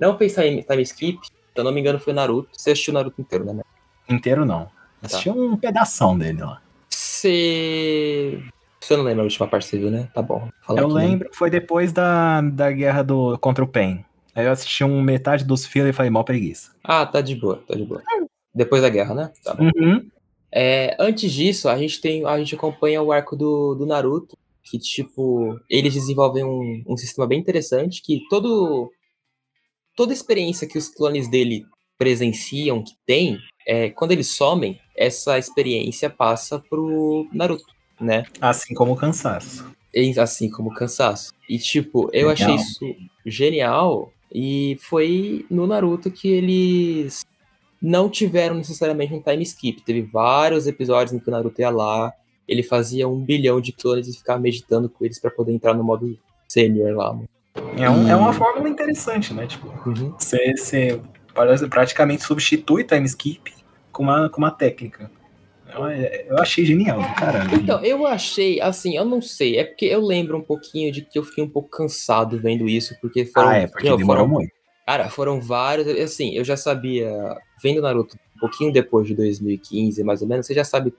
[0.00, 2.48] não fez time, time skip, se eu não me engano, foi Naruto.
[2.52, 3.52] Você assistiu Naruto inteiro, né?
[3.52, 3.66] Mike?
[4.08, 4.68] Inteiro não.
[5.02, 6.60] Assisti um pedação dele lá.
[6.88, 8.42] Você.
[8.80, 10.08] Você não lembra a última parte que você viu, né?
[10.14, 10.48] Tá bom.
[10.68, 10.94] Eu né?
[10.94, 14.04] lembro, foi depois da, da guerra do, contra o Pen.
[14.38, 16.70] Aí eu assisti um metade dos filmes e falei, mal preguiça.
[16.84, 18.00] Ah, tá de boa, tá de boa.
[18.54, 19.32] Depois da guerra, né?
[19.42, 19.64] Tá bom.
[19.64, 20.08] Uhum.
[20.52, 24.78] É, antes disso, a gente tem, a gente acompanha o arco do, do Naruto, que
[24.78, 28.92] tipo, eles desenvolvem um, um sistema bem interessante, que todo
[29.96, 31.66] toda experiência que os clones dele
[31.98, 38.22] presenciam, que tem, é, quando eles somem, essa experiência passa pro Naruto, né?
[38.40, 39.66] Assim como o cansaço.
[40.16, 41.34] Assim como o cansaço.
[41.48, 42.32] E tipo, eu Legal.
[42.32, 42.96] achei isso
[43.26, 47.24] genial, e foi no Naruto que eles
[47.80, 49.82] não tiveram necessariamente um time skip.
[49.82, 52.12] Teve vários episódios em que o Naruto ia lá,
[52.46, 55.84] ele fazia um bilhão de clones e ficava meditando com eles pra poder entrar no
[55.84, 57.12] modo sênior lá.
[57.12, 57.28] mano.
[57.76, 59.46] É, um- é uma fórmula interessante, né?
[59.46, 59.68] Tipo,
[60.18, 61.00] você, você
[61.68, 63.52] praticamente substitui time skip
[63.92, 65.10] com uma, com uma técnica.
[65.74, 65.90] Eu,
[66.30, 67.54] eu achei genial, caralho.
[67.54, 71.18] Então, eu achei, assim, eu não sei, é porque eu lembro um pouquinho de que
[71.18, 74.34] eu fiquei um pouco cansado vendo isso, porque foram, ah, é, porque meu, demorou foram
[74.40, 74.52] muito.
[74.86, 75.86] Cara, foram vários.
[75.98, 77.12] Assim, eu já sabia,
[77.62, 80.94] vendo Naruto um pouquinho depois de 2015, mais ou menos, você já sabe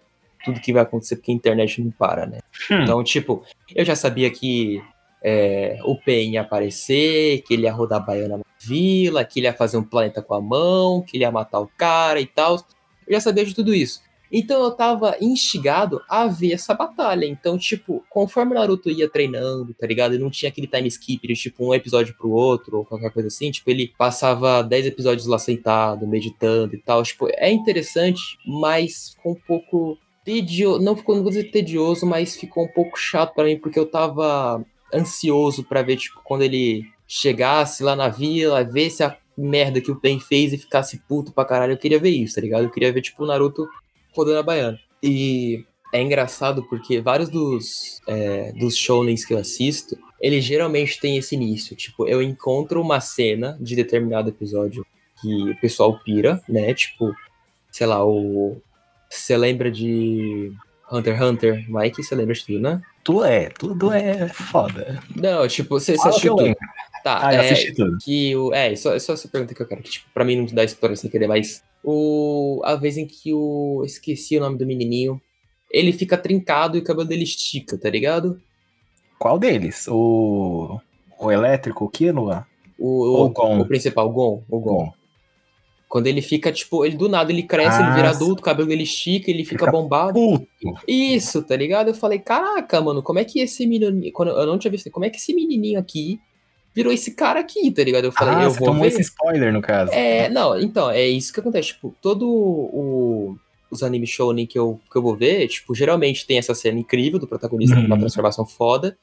[0.46, 2.40] tudo que vai acontecer, porque a internet não para, né?
[2.70, 2.84] Hum.
[2.84, 3.44] Então, tipo,
[3.76, 4.82] eu já sabia que
[5.24, 9.48] é, o Pen ia aparecer, que ele ia rodar a baiana na vila, que ele
[9.48, 12.56] ia fazer um planeta com a mão, que ele ia matar o cara e tal.
[13.08, 14.02] Eu já sabia de tudo isso.
[14.32, 17.26] Então eu tava instigado a ver essa batalha.
[17.26, 20.16] Então, tipo, conforme Naruto ia treinando, tá ligado?
[20.16, 23.28] E não tinha aquele time skip de, tipo, um episódio pro outro, ou qualquer coisa
[23.28, 23.52] assim.
[23.52, 27.02] Tipo, ele passava 10 episódios lá sentado, meditando e tal.
[27.04, 30.84] Tipo, é interessante, mas ficou um pouco tedioso.
[30.84, 33.86] Não ficou, não vou dizer tedioso, mas ficou um pouco chato para mim, porque eu
[33.86, 34.64] tava
[34.94, 39.90] ansioso para ver, tipo, quando ele chegasse lá na vila, ver se a merda que
[39.90, 41.74] o Pen fez e ficasse puto pra caralho.
[41.74, 42.66] Eu queria ver isso, tá ligado?
[42.66, 43.68] Eu queria ver, tipo, o Naruto
[44.14, 44.80] rodando a baiana.
[45.02, 51.18] E é engraçado porque vários dos, é, dos shounens que eu assisto, ele geralmente tem
[51.18, 51.76] esse início.
[51.76, 54.86] Tipo, eu encontro uma cena de determinado episódio
[55.22, 56.74] que o pessoal pira, né?
[56.74, 57.14] Tipo,
[57.72, 58.62] sei lá, o.
[59.10, 60.52] Você lembra de
[60.92, 62.04] Hunter x Hunter, Mike?
[62.04, 62.82] Você lembra de tudo, né?
[63.04, 65.02] Tu é, tudo é foda.
[65.16, 66.56] Não, tipo, você, assistiu eu tudo.
[67.04, 67.98] Tá, Ah, eu é, assisti tudo.
[68.04, 68.54] que o.
[68.54, 70.98] É, só, só essa pergunta que eu quero, que, tipo, pra mim não dá spoiler
[70.98, 71.64] sem querer, mas.
[71.84, 73.84] O, a vez em que o.
[73.86, 75.22] Esqueci o nome do menininho.
[75.72, 78.42] Ele fica trincado e o cabelo dele estica, tá ligado?
[79.18, 79.88] Qual deles?
[79.88, 80.80] O.
[81.20, 82.48] O elétrico, o Kinoa?
[82.78, 83.60] O, o, o Gon.
[83.60, 84.44] o principal, o Gon.
[84.50, 84.76] O Gon.
[84.86, 84.94] Gon.
[85.90, 88.16] Quando ele fica, tipo, ele do nada ele cresce, ele Ah, vira sim.
[88.16, 90.14] adulto, o cabelo dele estica, ele fica Fica bombado.
[90.14, 90.48] Puto.
[90.88, 91.88] Isso, tá ligado?
[91.88, 94.14] Eu falei, caraca, mano, como é que esse menininho.
[94.14, 96.20] Quando eu não tinha visto, como é que esse menininho aqui
[96.80, 98.06] virou esse cara aqui, tá ligado?
[98.06, 98.88] Eu falei, ah, eu vou tomou ver.
[98.88, 99.92] esse spoiler, no caso.
[99.92, 101.70] É, não, então, é isso que acontece.
[101.70, 103.38] Tipo, todo o,
[103.70, 107.20] os anime shounen que eu, que eu vou ver, tipo, geralmente tem essa cena incrível
[107.20, 108.02] do protagonista com uma Uhum.
[108.02, 108.98] transformação foda.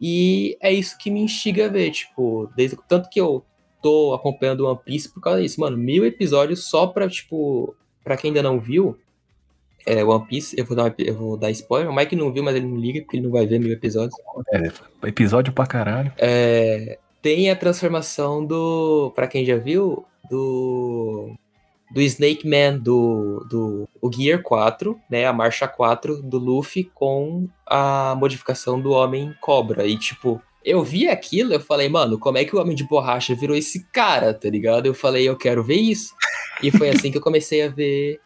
[0.00, 3.44] E é isso que me instiga a ver, tipo, desde tanto que eu
[3.82, 8.30] tô acompanhando One Piece por causa disso, mano, mil episódios só pra, tipo, pra quem
[8.30, 8.96] ainda não viu,
[9.86, 12.42] é, One Piece, eu vou dar, uma- eu vou dar spoiler, o Mike não viu,
[12.42, 14.14] mas ele não liga, porque ele não vai ver mil episódios.
[14.52, 16.12] É, episódio pra caralho.
[16.16, 19.12] É, tem a transformação do.
[19.14, 21.34] Pra quem já viu, do.
[21.94, 25.26] Do Snake Man, do, do o Gear 4, né?
[25.26, 29.86] A marcha 4 do Luffy com a modificação do Homem Cobra.
[29.86, 33.34] E, tipo, eu vi aquilo, eu falei, mano, como é que o Homem de Borracha
[33.34, 34.86] virou esse cara, tá ligado?
[34.86, 36.14] Eu falei, eu quero ver isso.
[36.62, 38.18] E foi assim que eu comecei a ver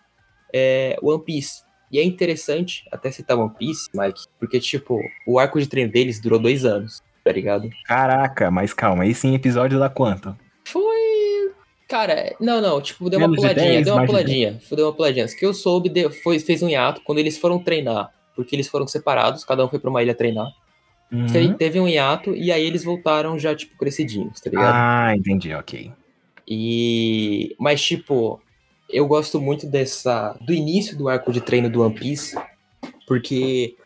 [0.55, 1.65] é, One Piece.
[1.91, 6.21] E é interessante até citar One Piece, Mike, porque, tipo, o arco de treino deles
[6.21, 7.69] durou dois anos, tá ligado?
[7.85, 10.37] Caraca, mas calma, esse em episódio dá quanto?
[10.65, 11.51] Foi.
[11.89, 14.93] Cara, não, não, tipo, deu uma de puladinha, 10, deu uma de puladinha, deu uma
[14.93, 15.25] puladinha.
[15.25, 18.69] As que eu soube, deu- foi, fez um hiato quando eles foram treinar, porque eles
[18.69, 20.47] foram separados, cada um foi pra uma ilha treinar.
[21.13, 21.55] Uhum.
[21.55, 24.73] Teve um hiato e aí eles voltaram já, tipo, crescidinhos, tá ligado?
[24.75, 25.91] Ah, entendi, ok.
[26.49, 27.55] E.
[27.59, 28.41] Mas, tipo,
[28.91, 30.37] eu gosto muito dessa.
[30.41, 32.37] do início do arco de treino do One Piece,
[33.07, 33.77] porque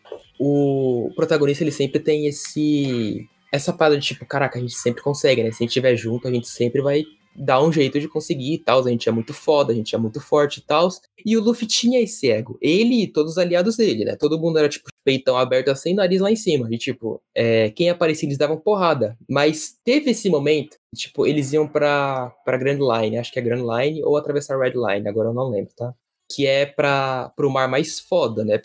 [0.43, 3.29] o protagonista ele sempre tem esse.
[3.53, 5.51] essa parada de tipo, caraca, a gente sempre consegue, né?
[5.51, 7.03] Se a gente estiver junto, a gente sempre vai
[7.35, 8.79] dar um jeito de conseguir e tal.
[8.79, 10.89] A gente é muito foda, a gente é muito forte e tal.
[11.23, 12.57] E o Luffy tinha esse ego.
[12.59, 14.15] Ele e todos os aliados dele, né?
[14.15, 16.67] Todo mundo era, tipo, peitão aberto assim, nariz lá em cima.
[16.71, 19.15] E, tipo, é, quem aparecia, eles davam porrada.
[19.29, 23.63] Mas teve esse momento, tipo, eles iam pra, pra Grand Line, acho que é Grand
[23.63, 25.93] Line, ou atravessar Red Line, agora eu não lembro, tá?
[26.33, 28.57] Que é pra, pro mar mais foda, né?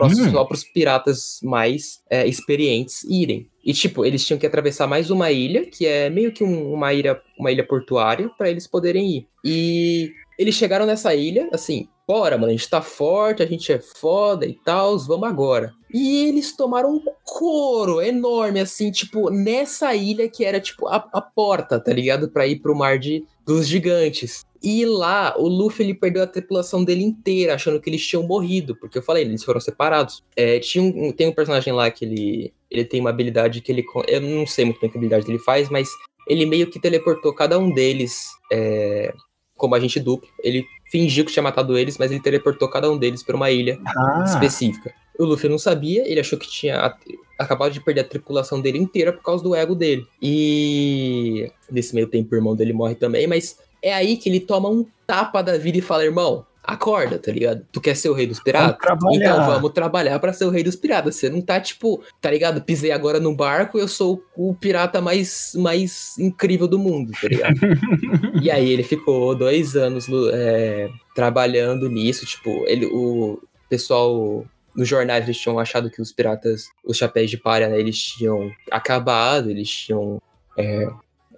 [0.00, 0.30] Hum.
[0.32, 3.48] Só pros piratas mais é, experientes irem.
[3.64, 6.92] E, tipo, eles tinham que atravessar mais uma ilha, que é meio que um- uma,
[6.92, 9.26] ilha, uma ilha portuária, pra eles poderem ir.
[9.44, 13.80] E eles chegaram nessa ilha, assim, bora, mano, a gente tá forte, a gente é
[13.80, 15.72] foda e tal, vamos agora.
[15.92, 21.20] E eles tomaram um couro enorme, assim, tipo, nessa ilha que era, tipo, a, a
[21.22, 22.28] porta, tá ligado?
[22.28, 24.44] Pra ir pro mar de, dos gigantes.
[24.64, 28.74] E lá, o Luffy, ele perdeu a tripulação dele inteira, achando que eles tinham morrido,
[28.74, 30.24] porque eu falei, eles foram separados.
[30.34, 33.84] É, tinha um, tem um personagem lá que ele, ele tem uma habilidade que ele...
[34.08, 35.90] Eu não sei muito bem que habilidade ele faz, mas
[36.26, 39.12] ele meio que teleportou cada um deles é,
[39.54, 40.30] como agente duplo.
[40.42, 43.78] Ele fingiu que tinha matado eles, mas ele teleportou cada um deles pra uma ilha
[43.84, 44.94] Ah, específica.
[45.18, 46.96] O Luffy não sabia, ele achou que tinha
[47.38, 50.06] acabado de perder a tripulação dele inteira por causa do ego dele.
[50.22, 54.68] E nesse meio tempo o irmão dele morre também, mas é aí que ele toma
[54.68, 57.64] um tapa da vida e fala: irmão, acorda, tá ligado?
[57.70, 58.78] Tu quer ser o rei dos piratas?
[58.78, 59.16] trabalhar.
[59.16, 61.16] Então vamos trabalhar pra ser o rei dos piratas.
[61.16, 62.62] Você não tá tipo, tá ligado?
[62.62, 67.54] Pisei agora no barco, eu sou o pirata mais, mais incrível do mundo, tá ligado?
[68.42, 75.24] e aí ele ficou dois anos é, trabalhando nisso, tipo, ele, o pessoal nos jornais
[75.24, 79.70] eles tinham achado que os piratas, os chapéus de palha, né, eles tinham acabado, eles
[79.70, 80.20] tinham
[80.58, 80.88] é,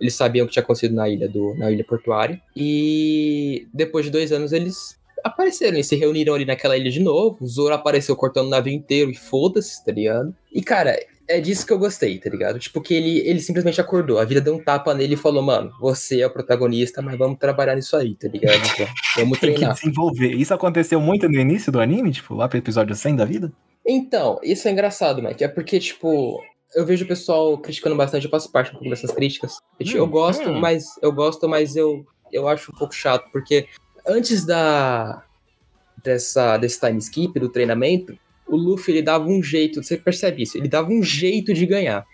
[0.00, 4.10] eles sabiam o que tinha acontecido na ilha do na ilha portuária e depois de
[4.10, 8.14] dois anos eles apareceram, eles se reuniram ali naquela ilha de novo, o Zoro apareceu
[8.14, 10.32] cortando o navio inteiro e foda-se, tá ligado?
[10.52, 10.96] E, cara,
[11.28, 12.58] é disso que eu gostei, tá ligado?
[12.60, 15.72] Tipo, que ele, ele simplesmente acordou, a vida deu um tapa nele e falou, mano,
[15.80, 18.56] você é o protagonista, mas vamos trabalhar nisso aí, tá ligado?
[18.76, 18.86] Então,
[19.24, 19.74] vamos Tem que treinar.
[19.74, 20.28] desenvolver.
[20.32, 23.52] Isso aconteceu muito no início do anime, tipo, lá pro episódio 100 da vida?
[23.84, 26.40] Então, isso é engraçado, Mike, é porque, tipo,
[26.74, 29.58] eu vejo o pessoal criticando bastante, eu faço parte um pouco dessas críticas.
[29.78, 30.60] Eu, Hum, gosto, hum.
[30.60, 33.66] mas eu gosto, mas eu, eu acho um pouco chato, porque
[34.06, 35.22] antes da
[36.02, 40.56] dessa desse time skip do treinamento, o Luffy ele dava um jeito, você percebe isso?
[40.56, 42.04] Ele dava um jeito de ganhar.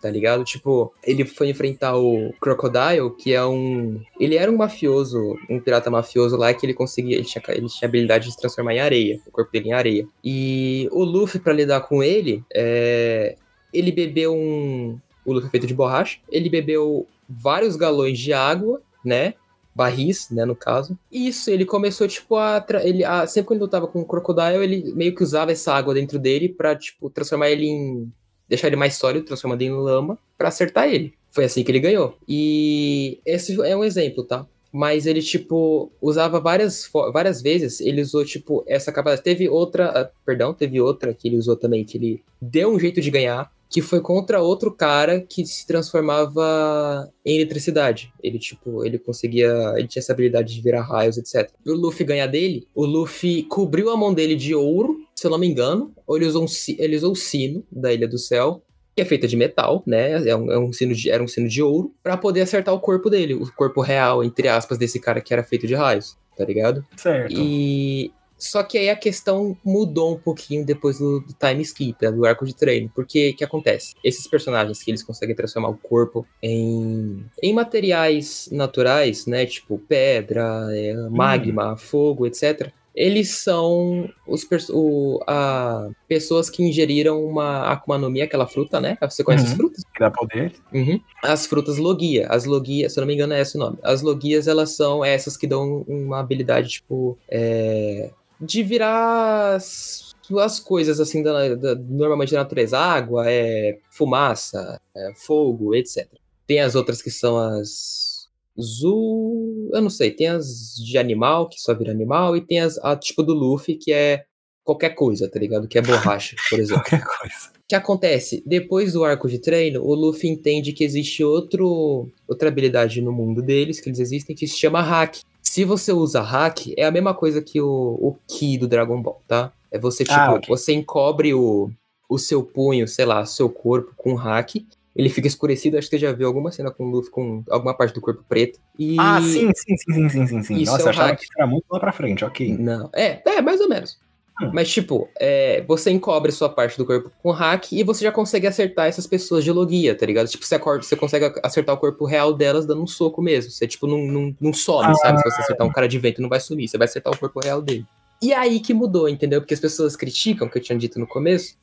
[0.00, 0.44] Tá ligado?
[0.44, 4.02] Tipo, ele foi enfrentar o Crocodile, que é um.
[4.20, 7.16] Ele era um mafioso, um pirata mafioso lá que ele conseguia.
[7.16, 10.06] Ele tinha, ele tinha habilidade de se transformar em areia, o corpo dele em areia.
[10.22, 13.34] E o Luffy, pra lidar com ele, é,
[13.74, 14.98] ele bebeu um.
[15.24, 16.18] O Luffy é feito de borracha.
[16.30, 19.34] Ele bebeu vários galões de água, né?
[19.74, 20.96] Barris, né, no caso.
[21.10, 24.62] E isso, ele começou, tipo, a, ele, a- Sempre quando ele lutava com o Crocodile,
[24.62, 28.12] ele meio que usava essa água dentro dele pra, tipo, transformar ele em...
[28.48, 31.14] Deixar ele mais sólido, transformando em lama, pra acertar ele.
[31.30, 32.16] Foi assim que ele ganhou.
[32.28, 34.46] E esse é um exemplo, tá?
[34.70, 39.24] Mas ele, tipo, usava várias, várias vezes, ele usou, tipo, essa capacidade.
[39.24, 43.00] Teve outra, ah, perdão, teve outra que ele usou também, que ele deu um jeito
[43.00, 48.12] de ganhar, que foi contra outro cara que se transformava em eletricidade.
[48.22, 49.74] Ele, tipo, ele conseguia.
[49.76, 51.50] Ele tinha essa habilidade de virar raios, etc.
[51.64, 55.30] E o Luffy ganhar dele, o Luffy cobriu a mão dele de ouro, se eu
[55.30, 55.92] não me engano.
[56.06, 56.46] Ou ele usou, um,
[56.78, 58.62] ele usou o sino da Ilha do Céu.
[58.94, 60.24] Que é feita de metal, né?
[60.28, 62.78] É um, é um sino de, era um sino de ouro, pra poder acertar o
[62.78, 66.44] corpo dele, o corpo real, entre aspas, desse cara que era feito de raios, tá
[66.44, 66.86] ligado?
[66.96, 67.34] Certo.
[67.36, 72.10] E só que aí a questão mudou um pouquinho depois do, do time skip, né,
[72.12, 72.90] do arco de treino.
[72.94, 73.94] Porque o que acontece?
[74.04, 79.46] Esses personagens que eles conseguem transformar o corpo em, em materiais naturais, né?
[79.46, 82.70] Tipo pedra, é, magma, fogo, etc.
[82.94, 88.96] Eles são os o, a, pessoas que ingeriram uma Akuma no Mi, aquela fruta, né?
[89.00, 89.50] Você conhece Uhum.
[89.50, 89.84] as frutas?
[89.92, 90.52] Que dá poder.
[90.72, 91.00] Uhum.
[91.22, 92.28] As frutas logia.
[92.28, 93.78] As logias, se eu não me engano, é esse o nome.
[93.82, 100.60] As logias, elas são essas que dão uma habilidade, tipo, é, de virar as, as
[100.60, 102.78] coisas, assim, da, da- normalmente da natureza.
[102.78, 106.08] Água, é, fumaça, é, fogo, etc.
[106.46, 108.28] Tem as outras que são as...
[108.60, 109.70] Zu...
[109.72, 110.10] Eu não sei.
[110.10, 112.36] Tem as de animal, que só vira animal.
[112.36, 114.24] E tem as, a tipo do Luffy, que é
[114.62, 115.66] qualquer coisa, tá ligado?
[115.68, 116.82] Que é borracha, por exemplo.
[116.84, 117.50] Qualquer coisa.
[117.54, 118.42] O que acontece?
[118.46, 123.42] Depois do arco de treino, o Luffy entende que existe outro, outra habilidade no mundo
[123.42, 125.16] deles, que eles existem, que se chama hack.
[125.54, 129.22] Se você usa hack, é a mesma coisa que o, o Ki do Dragon Ball,
[129.28, 129.52] tá?
[129.70, 130.48] É você, tipo, Ah, ok.
[130.48, 131.70] você encobre o,
[132.08, 134.56] o seu punho, sei lá, seu corpo com hack.
[134.96, 137.72] Ele fica escurecido, acho que você já viu alguma cena com o Luffy com alguma
[137.72, 138.58] parte do corpo preto.
[138.76, 138.96] E...
[138.98, 140.56] Ah, sim, sim, sim, sim, sim, sim.
[140.56, 141.20] Isso Nossa, é eu achava hack.
[141.20, 142.58] que era muito lá pra frente, ok.
[142.58, 143.96] Não, é, é, mais ou menos.
[144.42, 144.50] Hum.
[144.52, 148.46] Mas, tipo, é, você encobre sua parte do corpo com hack e você já consegue
[148.46, 150.26] acertar essas pessoas de logia, tá ligado?
[150.28, 153.50] Tipo, você, acorda, você consegue acertar o corpo real delas dando um soco mesmo.
[153.50, 154.94] Você, tipo, não, não, não some, Ah.
[154.94, 155.18] sabe?
[155.18, 156.66] Se você acertar um cara de vento, não vai sumir.
[156.68, 157.86] Você vai acertar o corpo real dele.
[158.20, 159.40] E aí que mudou, entendeu?
[159.40, 161.56] Porque as pessoas criticam, que eu tinha dito no começo,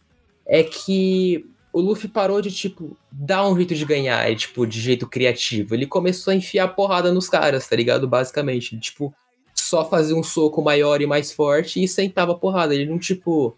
[0.45, 5.07] é que o Luffy parou de, tipo, dar um jeito de ganhar, tipo, de jeito
[5.07, 5.73] criativo.
[5.73, 8.07] Ele começou a enfiar porrada nos caras, tá ligado?
[8.07, 8.77] Basicamente.
[8.79, 9.13] Tipo,
[9.71, 12.75] só fazia um soco maior e mais forte e sentava a porrada.
[12.75, 13.55] Ele não, tipo,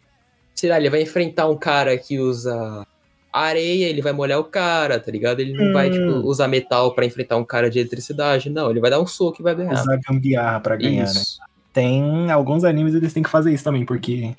[0.54, 2.86] sei lá, ele vai enfrentar um cara que usa
[3.32, 5.39] areia, ele vai molhar o cara, tá ligado?
[5.39, 5.91] Ele não vai, Hum.
[5.91, 8.47] tipo, usar metal pra enfrentar um cara de eletricidade.
[8.52, 9.73] Não, ele vai dar um soco e vai ganhar.
[9.73, 11.10] Usar gambiarra pra ganhar, né?
[11.12, 11.39] Isso.
[11.73, 14.36] Tem alguns animes eles têm que fazer isso também, porque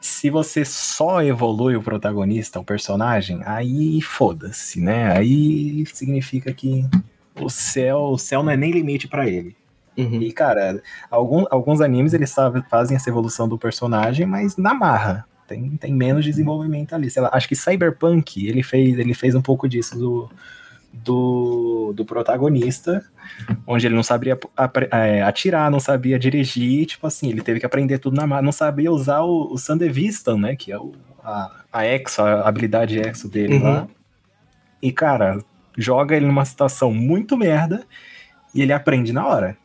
[0.00, 5.14] se você só evolui o protagonista, o personagem, aí foda-se, né?
[5.14, 6.86] Aí significa que
[7.38, 9.54] o céu, o céu não é nem limite pra ele.
[9.96, 10.20] Uhum.
[10.22, 15.24] E cara, algum, alguns animes eles sabem, fazem essa evolução do personagem, mas na marra.
[15.46, 17.10] Tem, tem menos desenvolvimento ali.
[17.10, 20.30] Sei lá, acho que Cyberpunk ele fez, ele fez um pouco disso do,
[20.90, 23.04] do, do protagonista,
[23.66, 24.38] onde ele não sabia
[24.90, 28.52] é, atirar, não sabia dirigir, tipo assim, ele teve que aprender tudo na marra, não
[28.52, 33.28] sabia usar o, o Sandevistan, né, que é o, a, a exo, a habilidade exo
[33.28, 33.62] dele Uhum.
[33.62, 33.88] lá.
[34.80, 35.38] E, cara,
[35.76, 37.84] joga ele numa situação muito merda
[38.54, 39.56] e ele aprende na hora.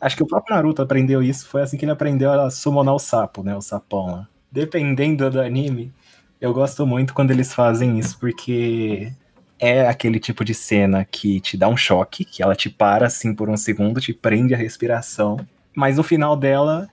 [0.00, 2.98] Acho que o próprio Naruto aprendeu isso, foi assim que ele aprendeu a summonar o
[2.98, 4.28] sapo, né, o sapão lá.
[4.50, 5.92] Dependendo do anime,
[6.40, 9.12] eu gosto muito quando eles fazem isso, porque
[9.58, 13.34] é aquele tipo de cena que te dá um choque, que ela te para assim
[13.34, 15.38] por um segundo, te prende a respiração,
[15.76, 16.88] mas no final dela,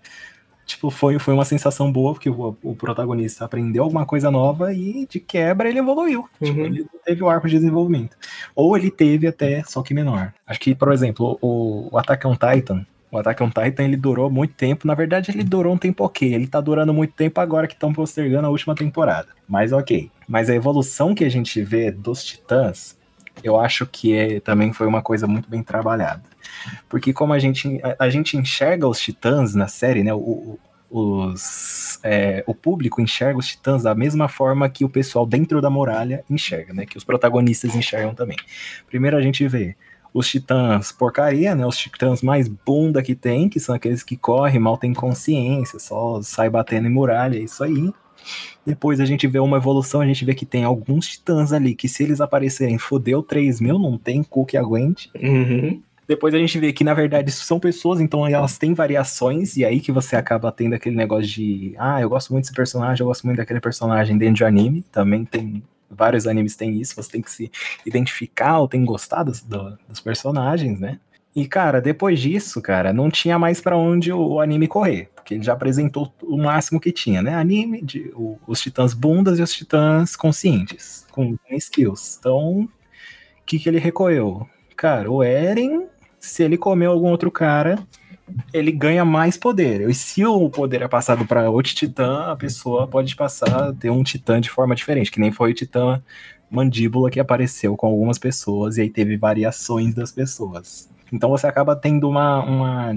[0.65, 5.07] tipo, foi, foi uma sensação boa, porque o, o protagonista aprendeu alguma coisa nova e
[5.09, 6.27] de quebra ele evoluiu.
[6.43, 6.65] Tipo, Uhum.
[6.65, 8.17] ele não teve o arco de desenvolvimento.
[8.53, 10.33] Ou ele teve até, só que menor.
[10.45, 14.29] Acho que, por exemplo, o, o Attack on Titan, O Attack on Titan ele durou
[14.29, 14.85] muito tempo.
[14.85, 16.33] Na verdade, ele durou um tempo ok.
[16.33, 19.29] Ele tá durando muito tempo agora que estão postergando a última temporada.
[19.47, 20.11] Mas ok.
[20.27, 22.97] Mas a evolução que a gente vê dos titãs,
[23.41, 26.23] eu acho que é, também foi uma coisa muito bem trabalhada.
[26.89, 30.13] Porque como a gente, a, a gente enxerga os titãs na série, né?
[30.13, 35.61] O, os, é, o público enxerga os titãs da mesma forma que o pessoal dentro
[35.61, 36.85] da muralha enxerga, né?
[36.85, 38.37] Que os protagonistas enxergam também.
[38.87, 39.75] Primeiro a gente vê
[40.13, 41.65] os titãs porcaria, né?
[41.65, 46.21] Os titãs mais bunda que tem, que são aqueles que correm, mal tem consciência, só
[46.21, 47.91] sai batendo em muralha, é isso aí.
[48.65, 51.87] Depois a gente vê uma evolução, a gente vê que tem alguns titãs ali que
[51.87, 55.09] se eles aparecerem, fodeu 3 mil, não tem cu que aguente.
[55.15, 55.81] Uhum.
[56.07, 59.65] Depois a gente vê que, na verdade, isso são pessoas, então elas têm variações, e
[59.65, 63.07] aí que você acaba tendo aquele negócio de, ah, eu gosto muito desse personagem, eu
[63.07, 64.85] gosto muito daquele personagem dentro de anime.
[64.89, 65.61] Também tem.
[65.89, 67.51] Vários animes têm isso, você tem que se
[67.85, 70.99] identificar ou tem gostado dos, dos personagens, né?
[71.35, 75.35] E, cara, depois disso, cara, não tinha mais para onde o, o, anime correr, porque
[75.35, 77.35] ele já apresentou o máximo que tinha, né?
[77.35, 82.17] Anime, de, o, os titãs bundas e os titãs conscientes, com, com skills.
[82.19, 82.69] Então, o
[83.45, 84.49] que, que ele recorreu?
[84.75, 85.87] Cara, o Eren
[86.19, 87.79] se ele comer algum outro cara,
[88.53, 89.89] ele ganha mais poder.
[89.89, 93.89] E se o poder é passado para outro titã, a pessoa pode passar a ter
[93.89, 96.01] um titã de forma diferente, que nem foi o titã
[96.49, 100.89] mandíbula que apareceu com algumas pessoas e aí teve variações das pessoas.
[101.11, 102.91] Então você acaba tendo uma, uma,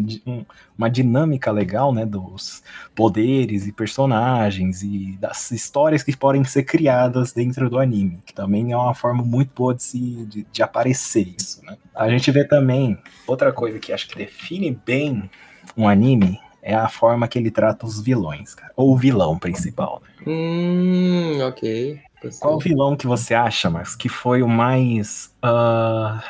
[0.76, 2.62] uma dinâmica legal, né, dos
[2.94, 8.72] poderes e personagens e das histórias que podem ser criadas dentro do anime, que também
[8.72, 11.76] é uma forma muito boa de, se, de, de aparecer isso, né.
[11.94, 15.30] A gente vê também outra coisa que acho que define bem
[15.76, 18.72] um anime é a forma que ele trata os vilões, cara.
[18.76, 20.24] Ou o vilão principal, né?
[20.26, 22.00] Hum, ok.
[22.38, 25.34] Qual vilão que você acha, Max, que foi o mais.
[25.42, 26.20] Uh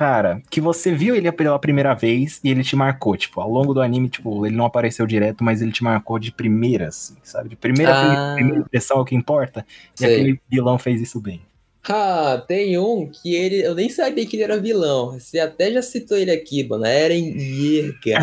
[0.00, 3.74] cara, que você viu ele pela primeira vez e ele te marcou, tipo, ao longo
[3.74, 7.50] do anime, tipo, ele não apareceu direto, mas ele te marcou de primeira, assim, sabe?
[7.50, 8.34] De primeira, ah.
[8.34, 9.62] primeira impressão é o que importa.
[9.94, 10.14] E Sei.
[10.14, 11.42] aquele vilão fez isso bem.
[11.86, 13.60] Ah, tem um que ele.
[13.60, 15.18] Eu nem sabia que ele era vilão.
[15.18, 16.86] Você até já citou ele aqui, mano.
[16.86, 18.20] Eren Yeager.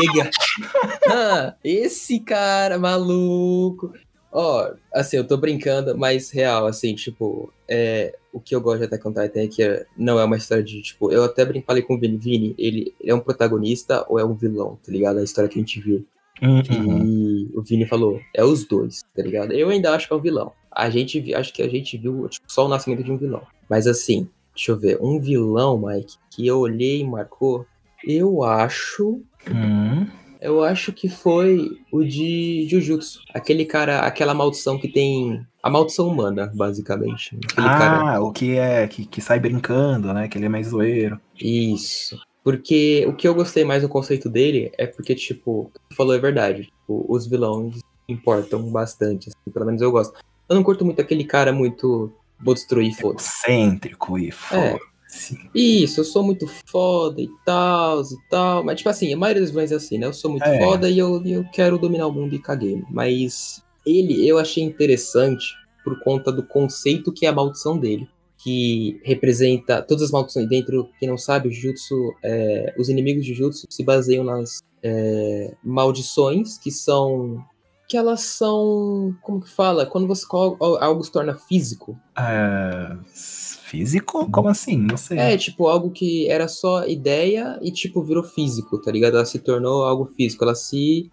[0.00, 0.30] Yeager.
[1.06, 3.92] ah, esse cara maluco.
[4.32, 8.84] Ó, assim, eu tô brincando, mas real, assim, tipo, é, o que eu gosto de
[8.84, 11.66] Attack on Titan é que é, não é uma história de, tipo, eu até brinco,
[11.66, 14.92] falei com o Vini, Vini, ele, ele é um protagonista ou é um vilão, tá
[14.92, 15.18] ligado?
[15.18, 16.06] A história que a gente viu.
[16.40, 17.04] Uhum.
[17.04, 19.52] E o Vini falou, é os dois, tá ligado?
[19.52, 20.52] Eu ainda acho que é um vilão.
[20.70, 23.42] A gente, acho que a gente viu, tipo, só o nascimento de um vilão.
[23.68, 27.66] Mas assim, deixa eu ver, um vilão, Mike, que eu olhei e marcou,
[28.04, 29.20] eu acho...
[29.48, 30.06] Uhum.
[30.40, 33.20] Eu acho que foi o de Jujutsu.
[33.34, 35.46] Aquele cara, aquela maldição que tem.
[35.62, 37.38] A maldição humana, basicamente.
[37.52, 38.22] Aquele ah, cara...
[38.22, 38.88] o que é.
[38.88, 40.28] Que, que sai brincando, né?
[40.28, 41.20] Que ele é mais zoeiro.
[41.38, 42.18] Isso.
[42.42, 46.14] Porque o que eu gostei mais do conceito dele é porque, tipo, o que falou
[46.14, 46.62] é verdade.
[46.62, 49.28] Tipo, os vilões importam bastante.
[49.28, 50.18] Assim, pelo menos eu gosto.
[50.48, 52.10] Eu não curto muito aquele cara muito.
[52.42, 53.28] Vou destruir, foda-se.
[53.28, 54.62] Excêntrico e foda.
[54.62, 54.89] É.
[55.10, 55.36] Sim.
[55.52, 58.64] Isso, eu sou muito foda e tal, e tal.
[58.64, 60.06] Mas, tipo assim, a maioria dos vilões é assim, né?
[60.06, 60.58] Eu sou muito é.
[60.60, 62.82] foda e eu, eu quero dominar o mundo e caguei.
[62.88, 68.08] Mas ele eu achei interessante por conta do conceito que é a maldição dele.
[68.42, 73.34] Que representa todas as maldições dentro, quem não sabe, o Jujutsu, é, os inimigos de
[73.34, 77.44] Jujutsu se baseiam nas é, maldições que são
[77.90, 79.12] que elas são.
[79.20, 79.84] Como que fala?
[79.84, 81.98] Quando você algo se torna físico.
[82.16, 82.96] É,
[83.70, 84.28] físico?
[84.30, 84.76] Como assim?
[84.76, 85.18] Não sei.
[85.18, 89.16] É, tipo, algo que era só ideia e, tipo, virou físico, tá ligado?
[89.16, 90.44] Ela se tornou algo físico.
[90.44, 91.10] Ela se.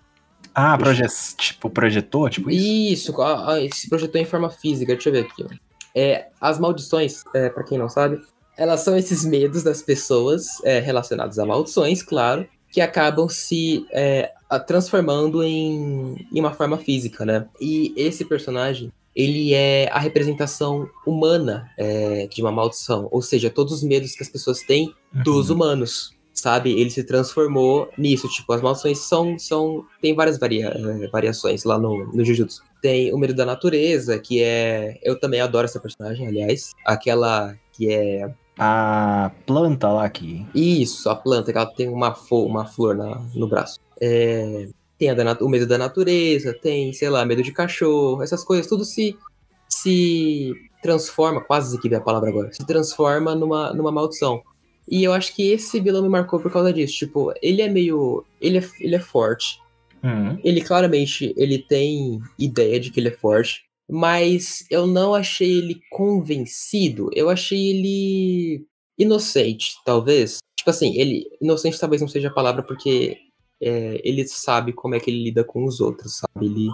[0.54, 1.04] Ah, proje
[1.38, 2.28] tipo, projetou?
[2.30, 3.12] Tipo isso?
[3.12, 4.94] Isso, a, a, se projetou em forma física.
[4.94, 5.44] Deixa eu ver aqui.
[5.44, 5.48] Ó.
[5.94, 8.20] É, as maldições, é, para quem não sabe,
[8.58, 14.32] elas são esses medos das pessoas é, relacionados a maldições, claro, que acabam se é,
[14.66, 17.48] transformando em, em uma forma física, né?
[17.62, 23.08] E esse personagem, ele é a representação humana é, de uma maldição.
[23.12, 25.56] Ou seja, todos os medos que as pessoas têm dos uhum.
[25.56, 26.80] humanos, sabe?
[26.80, 28.30] Ele se transformou nisso.
[28.30, 29.40] Tipo, as maldições são.
[29.40, 32.62] são tem várias varia, é, variações lá no, no Jujutsu.
[32.80, 35.00] Tem o medo da natureza, que é.
[35.02, 36.74] Eu também adoro essa personagem, aliás.
[36.86, 38.32] Aquela que é.
[38.60, 40.46] A planta lá aqui.
[40.54, 43.80] Isso, a planta, que ela tem uma, uma flor na, no braço.
[44.00, 44.68] É,
[44.98, 45.10] tem
[45.42, 49.16] o medo da natureza, tem, sei lá, medo de cachorro, essas coisas, tudo se,
[49.70, 54.42] se transforma, quase que a palavra agora, se transforma numa, numa maldição.
[54.90, 56.94] E eu acho que esse vilão me marcou por causa disso.
[56.94, 58.26] Tipo, ele é meio.
[58.40, 59.60] Ele é, ele é forte.
[60.02, 60.40] Uhum.
[60.44, 63.66] Ele claramente ele tem ideia de que ele é forte.
[63.90, 67.10] Mas eu não achei ele convencido.
[67.14, 68.66] Eu achei ele
[68.98, 70.38] inocente, talvez.
[70.58, 71.26] Tipo assim, ele.
[71.42, 73.18] Inocente talvez não seja a palavra, porque
[73.62, 76.46] é, ele sabe como é que ele lida com os outros, sabe?
[76.46, 76.70] Ele,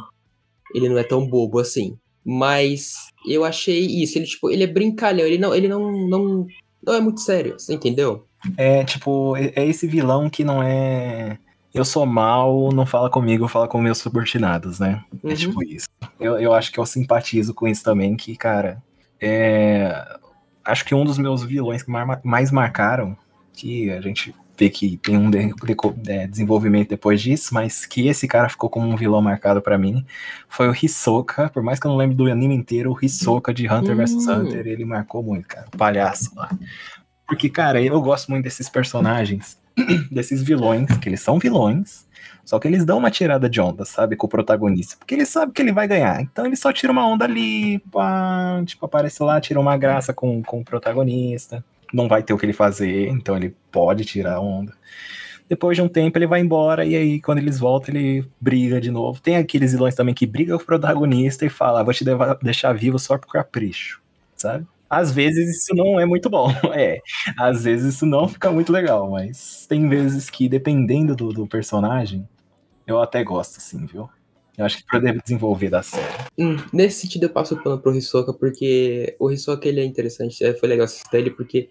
[0.74, 1.98] ele não é tão bobo assim.
[2.26, 2.94] Mas
[3.28, 6.48] eu achei isso, ele, tipo, ele é brincalhão, ele não, ele não, não,
[6.82, 8.26] não é muito sério, você entendeu?
[8.58, 11.38] É, tipo, é é esse vilão que não é.
[11.74, 15.04] Eu sou mal, não fala comigo, fala com meus subordinados, né?
[15.24, 15.32] Uhum.
[15.32, 15.88] É tipo isso.
[16.20, 18.82] Eu, eu acho que eu simpatizo com isso também, que, cara,
[19.20, 20.20] é.
[20.64, 21.92] Acho que um dos meus vilões que
[22.24, 23.18] mais marcaram,
[23.52, 25.54] que a gente vê que tem um de-
[26.08, 30.06] é, desenvolvimento depois disso, mas que esse cara ficou como um vilão marcado pra mim,
[30.48, 31.50] foi o Hisoka.
[31.50, 34.32] Por mais que eu não lembre do anime inteiro, o Hisoka de Hunter vs Hum.
[34.44, 35.68] Hunter, ele marcou muito, cara.
[35.74, 36.50] O palhaço lá.
[37.28, 39.58] Porque, cara, eu gosto muito desses personagens,
[40.12, 42.06] desses vilões, que eles são vilões,
[42.46, 44.98] só que eles dão uma tirada de onda, sabe, com o protagonista.
[45.00, 46.22] Porque ele sabe que ele vai ganhar.
[46.22, 50.44] Então ele só tira uma onda ali, pá, tipo, aparece lá, tira uma graça com,
[50.44, 51.64] com o protagonista.
[51.94, 54.74] Não vai ter o que ele fazer, então ele pode tirar a onda.
[55.48, 58.90] Depois de um tempo ele vai embora, e aí quando eles voltam, ele briga de
[58.90, 59.22] novo.
[59.22, 62.04] Tem aqueles vilões também que brigam com o protagonista e fala, "Ah, vou te
[62.42, 64.02] deixar vivo só por capricho,
[64.36, 64.66] sabe?
[64.90, 67.00] Às vezes isso não é muito bom, é.
[67.38, 72.28] Às vezes isso não fica muito legal, mas tem vezes que, dependendo do, do personagem,
[72.86, 74.10] eu até gosto, assim, viu?
[74.56, 76.14] Eu acho que pra desenvolver da série.
[76.38, 80.44] Hum, nesse sentido eu passo o pano pro Hisoka, porque o Hisoka ele é interessante,
[80.44, 81.70] é, foi legal assistir ele, porque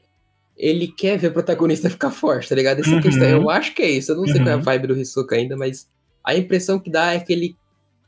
[0.57, 2.80] ele quer ver o protagonista ficar forte, tá ligado?
[2.80, 3.00] Essa a Uhum.
[3.00, 4.62] questão, eu acho que é isso, eu não sei qual é a Uhum.
[4.62, 5.88] vibe do Hisoka ainda, mas
[6.24, 7.57] a impressão que dá é que ele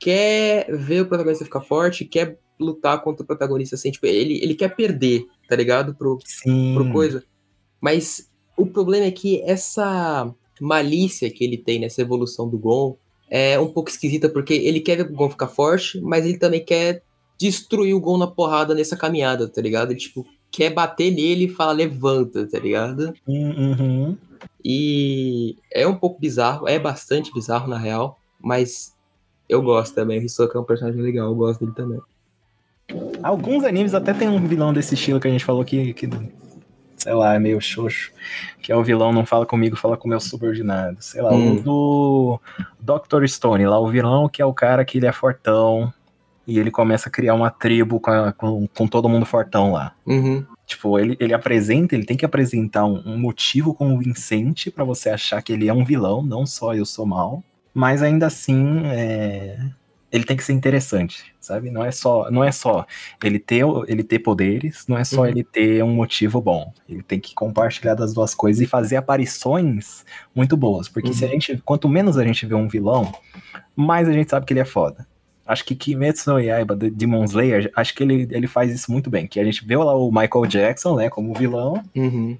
[0.00, 4.54] quer ver o protagonista ficar forte, quer lutar contra o protagonista, assim, tipo, ele, ele
[4.54, 5.94] quer perder, tá ligado?
[5.94, 6.74] Pro, Sim.
[6.74, 7.24] pro coisa.
[7.80, 12.96] Mas o problema é que essa malícia que ele tem nessa evolução do Gon
[13.28, 16.64] é um pouco esquisita, porque ele quer ver o Gon ficar forte, mas ele também
[16.64, 17.02] quer
[17.40, 19.90] destruir o Gon na porrada nessa caminhada, tá ligado?
[19.90, 20.24] Ele, tipo,
[20.54, 23.12] quer bater nele e falar levanta, tá ligado?
[23.26, 24.16] Uhum.
[24.64, 28.94] E é um pouco bizarro, é bastante bizarro na real, mas
[29.48, 30.20] eu gosto também.
[30.20, 32.00] O Hisoka é um personagem legal, eu gosto dele também.
[33.20, 36.08] Alguns animes até tem um vilão desse estilo que a gente falou que, que
[36.96, 38.12] sei lá, é meio xoxo.
[38.62, 41.06] Que é o vilão não fala comigo, fala com meus subordinados.
[41.06, 41.62] Sei lá, Hum.
[41.66, 42.40] o
[42.80, 43.26] do Dr.
[43.26, 45.92] Stone, lá o vilão que é o cara que ele é fortão
[46.46, 49.94] e ele começa a criar uma tribo com, a- com, com todo mundo fortão lá.
[50.06, 50.44] Uhum.
[50.66, 55.42] Tipo, ele, ele apresenta, ele tem que apresentar um, um motivo convincente pra você achar
[55.42, 57.42] que ele é um vilão, não só eu sou mal.
[57.74, 59.58] Mas ainda assim, é,
[60.12, 61.70] ele tem que ser interessante, sabe?
[61.70, 62.86] Não é só, não é só
[63.22, 65.26] ele ter, ele ter poderes, não é só Uhum.
[65.26, 66.72] ele ter um motivo bom.
[66.88, 70.88] Ele tem que compartilhar das duas coisas e fazer aparições muito boas.
[70.88, 71.32] Porque se a Uhum.
[71.34, 73.12] gente, quanto menos a gente vê um vilão,
[73.76, 75.06] mais a gente sabe que ele é foda.
[75.46, 79.26] Acho que Kimetsu no Yaiba, Demon Slayer, acho que ele, ele faz isso muito bem.
[79.26, 82.36] Que a gente vê lá o Michael Jackson, né, como vilão, Uhum.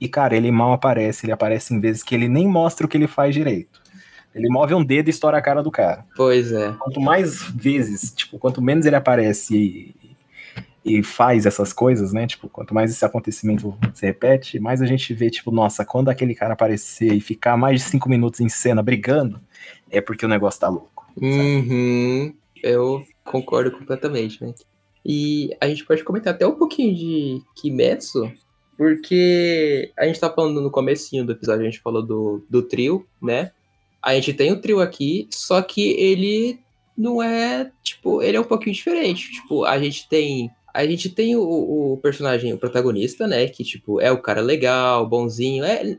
[0.00, 1.24] e, cara, ele mal aparece.
[1.26, 3.80] Ele aparece em vezes que ele nem mostra o que ele faz direito.
[4.34, 6.04] Ele move um dedo e estoura a cara do cara.
[6.16, 6.72] Pois é.
[6.72, 9.94] Quanto mais vezes, tipo, quanto menos ele aparece e,
[10.98, 12.26] e faz essas coisas, né?
[12.26, 16.34] Tipo, quanto mais esse acontecimento se repete, mais a gente vê, tipo, nossa, quando aquele
[16.34, 19.40] cara aparecer e ficar mais de cinco minutos em cena brigando,
[19.88, 20.93] é porque o negócio tá louco.
[21.20, 22.34] Uhum.
[22.62, 24.54] Eu concordo completamente, né?
[25.04, 28.32] E a gente pode comentar até um pouquinho de Kimetsu,
[28.76, 33.06] porque a gente tá falando no comecinho do episódio, a gente falou do, do trio,
[33.20, 33.52] né?
[34.02, 36.58] A gente tem o trio aqui, só que ele
[36.96, 39.30] não é, tipo, ele é um pouquinho diferente.
[39.32, 40.50] Tipo, a gente tem.
[40.74, 41.42] A gente tem o,
[41.92, 43.46] o personagem, o protagonista, né?
[43.46, 45.64] Que, tipo, é o cara legal, bonzinho.
[45.64, 45.96] É,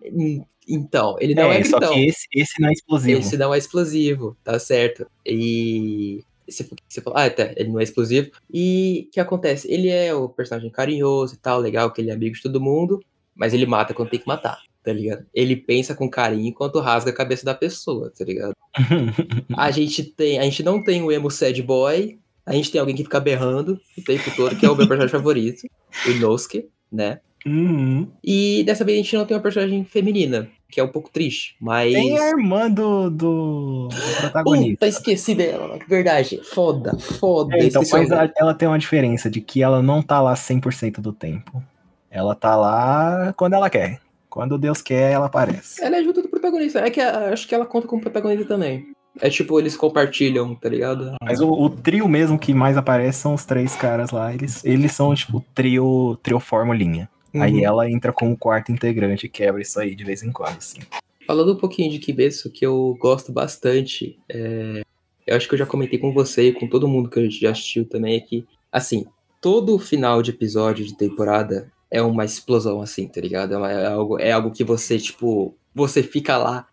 [0.68, 1.94] então, ele não é, só gritão.
[1.94, 3.20] que esse, esse não é explosivo.
[3.20, 5.08] Esse não é explosivo, tá certo.
[5.26, 8.32] E você, você ah, tá, ele não é explosivo.
[8.52, 9.72] E o que acontece?
[9.72, 13.04] Ele é o personagem carinhoso e tal, legal, que ele é amigo de todo mundo,
[13.34, 15.26] mas ele mata quando tem que matar, tá ligado?
[15.34, 18.56] Ele pensa com carinho enquanto rasga a cabeça da pessoa, tá ligado?
[19.56, 22.96] A gente tem, a gente não tem o emo sad boy, a gente tem alguém
[22.96, 25.68] que fica berrando o tempo todo, que é o meu personagem favorito,
[26.06, 27.20] o Inosuke, né?
[27.46, 28.08] Uhum.
[28.24, 31.56] E dessa vez a gente não tem uma personagem feminina, que é um pouco triste,
[31.62, 31.93] mas.
[31.93, 34.74] Tem a irmã do, do, do protagonista.
[34.74, 36.41] Puta, esqueci dela, verdade.
[36.43, 37.56] Foda, foda.
[37.56, 41.14] É, então, mas ela tem uma diferença de que ela não tá lá 100% do
[41.14, 41.64] tempo.
[42.10, 44.00] Ela tá lá quando ela quer.
[44.30, 45.84] Quando Deus quer, ela aparece.
[45.84, 46.80] Ela é junto do protagonista.
[46.80, 48.95] É que acho que ela conta como protagonista também.
[49.22, 51.13] É tipo, eles compartilham, tá ligado?
[51.24, 54.34] Mas o, o trio mesmo que mais aparece são os três caras lá.
[54.34, 57.09] Eles, eles são, tipo, trio, trio formulinha.
[57.34, 57.66] Aí Uhum.
[57.66, 60.80] ela entra como quarto integrante e quebra isso aí de vez em quando, assim.
[61.28, 64.82] Falando um pouquinho de Kimetsu, que eu gosto bastante, é,
[65.26, 67.39] eu acho que eu já comentei com você e com todo mundo que a gente
[67.39, 69.05] já assistiu também, é que, assim,
[69.41, 73.53] todo final de episódio de temporada, é uma explosão assim, tá ligado?
[73.53, 76.68] É, uma- é algo, é algo que você, tipo, você fica lá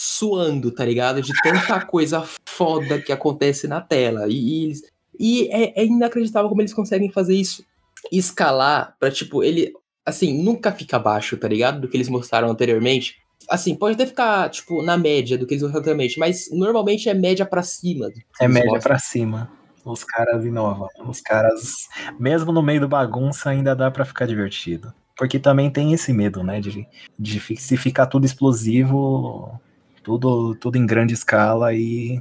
[0.00, 1.20] suando, tá ligado?
[1.20, 4.28] De tanta coisa foda que acontece na tela.
[4.28, 4.82] E, e eles-
[5.18, 7.64] e é, é inacreditável como eles conseguem fazer isso.
[8.12, 9.72] Escalar pra, tipo, ele,
[10.06, 11.80] assim, nunca fica abaixo, tá ligado?
[11.80, 13.16] Do que eles mostraram anteriormente.
[13.50, 17.14] Assim, pode até ficar, tipo, na média do que eles mostraram anteriormente, mas normalmente é
[17.14, 18.08] média pra cima.
[18.40, 18.82] É média mostram.
[18.90, 19.50] pra cima.
[19.84, 20.86] Os caras inovam.
[21.08, 21.88] Os caras,
[22.20, 24.92] mesmo no meio do bagunça, ainda dá pra ficar divertido.
[25.16, 26.60] Porque também tem esse medo, né?
[26.60, 26.86] De,
[27.18, 29.58] de se ficar tudo explosivo,
[30.02, 32.20] tudo, tudo em grande escala e.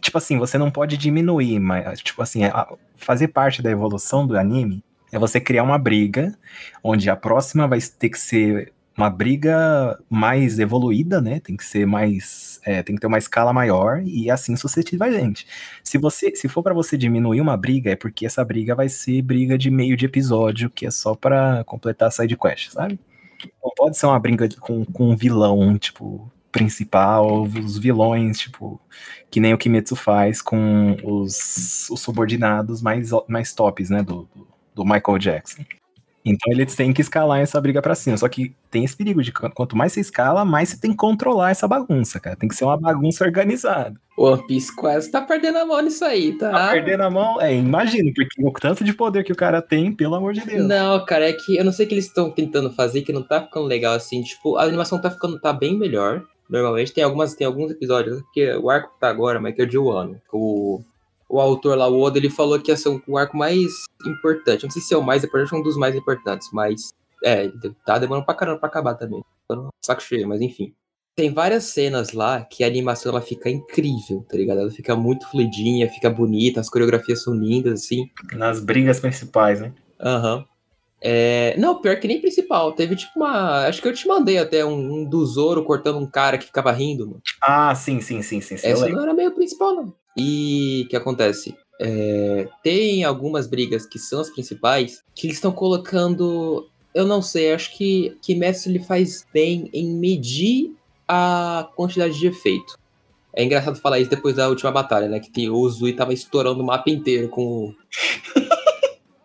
[0.00, 2.40] Tipo assim, você não pode diminuir, mas, tipo assim,
[2.96, 6.36] fazer parte da evolução do anime é você criar uma briga,
[6.82, 11.38] onde a próxima vai ter que ser uma briga mais evoluída, né?
[11.38, 12.60] Tem que ser mais.
[12.64, 15.46] é, tem que ter uma escala maior e assim sucessivamente.
[15.84, 19.22] Se você, se for pra você diminuir uma briga, é porque essa briga vai ser
[19.22, 22.98] briga de meio de episódio, que é só pra completar a side quest, sabe?
[23.62, 28.80] Não pode ser uma briga com, com um vilão, tipo, principal, os vilões, tipo,
[29.30, 34.48] que nem o Kimetsu faz com os, os subordinados mais, mais tops, né, do, do,
[34.74, 35.62] do Michael Jackson.
[36.24, 38.16] Então eles têm que escalar essa briga pra cima.
[38.18, 40.96] Só que tem esse perigo de qu- quanto mais você escala, mais você tem que
[40.96, 42.36] controlar essa bagunça, cara.
[42.36, 43.98] Tem que ser uma bagunça organizada.
[44.16, 46.50] One Piece quase tá perdendo a mão nisso aí, tá?
[46.50, 47.40] Tá perdendo a mão?
[47.40, 50.66] É, imagino, porque o tanto de poder que o cara tem, pelo amor de Deus.
[50.66, 53.22] Não, cara, é que eu não sei o que eles estão tentando fazer, que não
[53.22, 54.20] tá ficando legal assim.
[54.20, 56.24] Tipo, a animação tá ficando tá bem melhor.
[56.48, 59.64] Normalmente tem algumas tem alguns episódios, porque o arco que tá agora, mas que é
[59.64, 60.20] o de Wano.
[60.32, 60.80] O,
[61.28, 63.70] o autor lá, o Oda, ele falou que ia ser o arco mais
[64.06, 64.64] importante.
[64.64, 66.92] Não sei se é o mais importante ou um dos mais importantes, mas
[67.24, 67.50] é,
[67.84, 69.22] tá demorando pra caramba pra acabar também.
[69.46, 70.74] Tô saco cheio, mas enfim.
[71.16, 74.60] Tem várias cenas lá que a animação ela fica incrível, tá ligado?
[74.60, 78.08] Ela fica muito fluidinha, fica bonita, as coreografias são lindas, assim.
[78.34, 79.72] Nas brigas principais, né?
[80.00, 80.46] Aham.
[81.00, 82.72] É, Não, pior que nem principal.
[82.72, 83.66] Teve tipo uma.
[83.66, 86.72] Acho que eu te mandei até um, um do Zoro cortando um cara que ficava
[86.72, 87.06] rindo.
[87.06, 87.22] Mano.
[87.40, 88.54] Ah, sim, sim, sim, sim.
[88.54, 89.94] Essa não era meio principal, não.
[90.16, 91.54] E o que acontece?
[91.80, 96.68] É, Tem algumas brigas que são as principais que eles estão colocando.
[96.92, 100.74] Eu não sei, acho que que Mestre ele faz bem em medir
[101.06, 102.76] a quantidade de efeito.
[103.32, 105.20] É engraçado falar isso depois da última batalha, né?
[105.20, 107.74] Que o Zui tava estourando o mapa inteiro com o.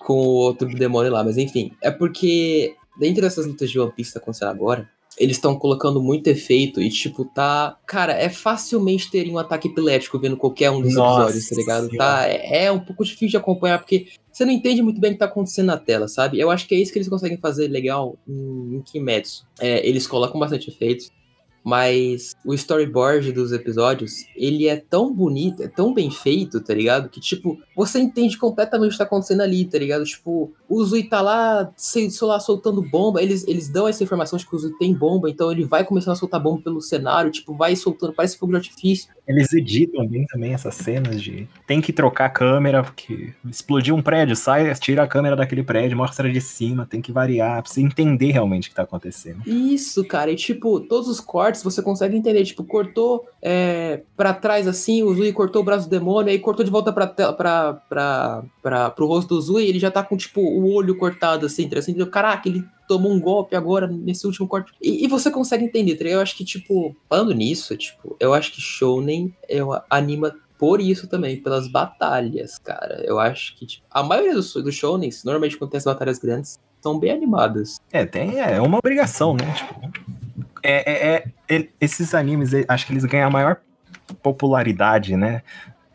[0.04, 1.24] com o outro demônio lá.
[1.24, 5.38] Mas enfim, é porque dentro dessas lutas de One Piece que tá acontecendo agora, eles
[5.38, 7.78] estão colocando muito efeito e, tipo, tá.
[7.86, 11.90] Cara, é facilmente ter um ataque epilético vendo qualquer um dos Nossa episódios, tá ligado?
[11.90, 11.98] Senhora.
[11.98, 15.14] Tá, é, é um pouco difícil de acompanhar, porque você não entende muito bem o
[15.14, 16.40] que tá acontecendo na tela, sabe?
[16.40, 19.46] Eu acho que é isso que eles conseguem fazer legal em, em Kimetsu.
[19.60, 21.12] É, eles colocam bastante efeitos.
[21.64, 27.10] Mas o storyboard dos episódios, ele é tão bonito, é tão bem feito, tá ligado?
[27.10, 30.04] Que, tipo, você entende completamente o que tá acontecendo ali, tá ligado?
[30.04, 33.22] Tipo, o Zui tá lá, sei, sei lá, soltando bomba.
[33.22, 36.14] Eles, eles dão essa informação de que o Zui tem bomba, então ele vai começando
[36.14, 39.10] a soltar bomba pelo cenário, tipo, vai soltando, parece fogo de artifício.
[39.26, 41.48] Eles editam bem também essas cenas de.
[41.66, 45.96] Tem que trocar a câmera, porque explodiu um prédio, sai, tira a câmera daquele prédio,
[45.96, 49.42] mostra de cima, tem que variar, pra você entender realmente o que tá acontecendo.
[49.48, 52.46] Isso, cara, e tipo, todos os cortes você consegue entender.
[52.46, 56.64] Tipo, cortou é, pra trás assim, o Zui cortou o braço do demônio, aí cortou
[56.64, 60.40] de volta pra, pra, pra, pra, pro rosto do Zui, ele já tá com, tipo,
[60.40, 62.08] o olho cortado assim, entendeu?
[62.08, 64.72] Caraca, ele tomou um golpe agora nesse último corte.
[64.82, 66.06] E, e você consegue entender, tá?
[66.06, 70.34] Eu acho que, tipo, falando nisso, tipo, eu acho que Shounen eu, anima
[70.64, 73.04] por isso também, pelas batalhas, cara.
[73.06, 76.58] Eu acho que, tipo, a maioria dos, dos Shounens, normalmente quando tem as batalhas grandes,
[76.82, 77.82] são bem animadas.
[77.92, 79.54] É, tem, é uma obrigação, né?
[79.54, 80.13] Tipo,
[80.62, 83.58] é, é- é- esses animes, acho que eles ganham a maior
[84.22, 85.42] popularidade, né?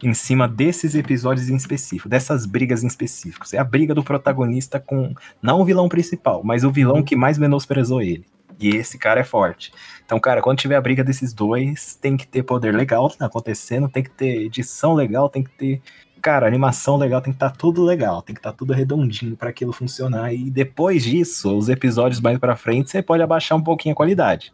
[0.03, 3.53] Em cima desses episódios em específico, dessas brigas em específicos.
[3.53, 5.13] É a briga do protagonista com,
[5.43, 8.25] não o vilão principal, mas o vilão que mais menosprezou ele.
[8.61, 9.73] E esse cara é forte.
[10.05, 14.03] Então, cara, quando tiver a briga desses dois, tem que ter poder legal acontecendo, tem
[14.03, 15.83] que ter edição legal, tem que ter
[16.29, 19.73] cara, animação legal, tem que estar tudo legal, tem que estar tudo redondinho para aquilo
[19.73, 20.35] funcionar.
[20.35, 24.53] E depois disso, os episódios mais para frente, você pode abaixar um pouquinho a qualidade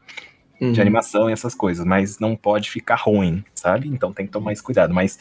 [0.60, 0.70] Uhum.
[0.70, 3.88] de animação e essas coisas, mas não pode ficar ruim, sabe?
[3.88, 4.94] Então tem que tomar esse cuidado.
[4.94, 5.18] Mas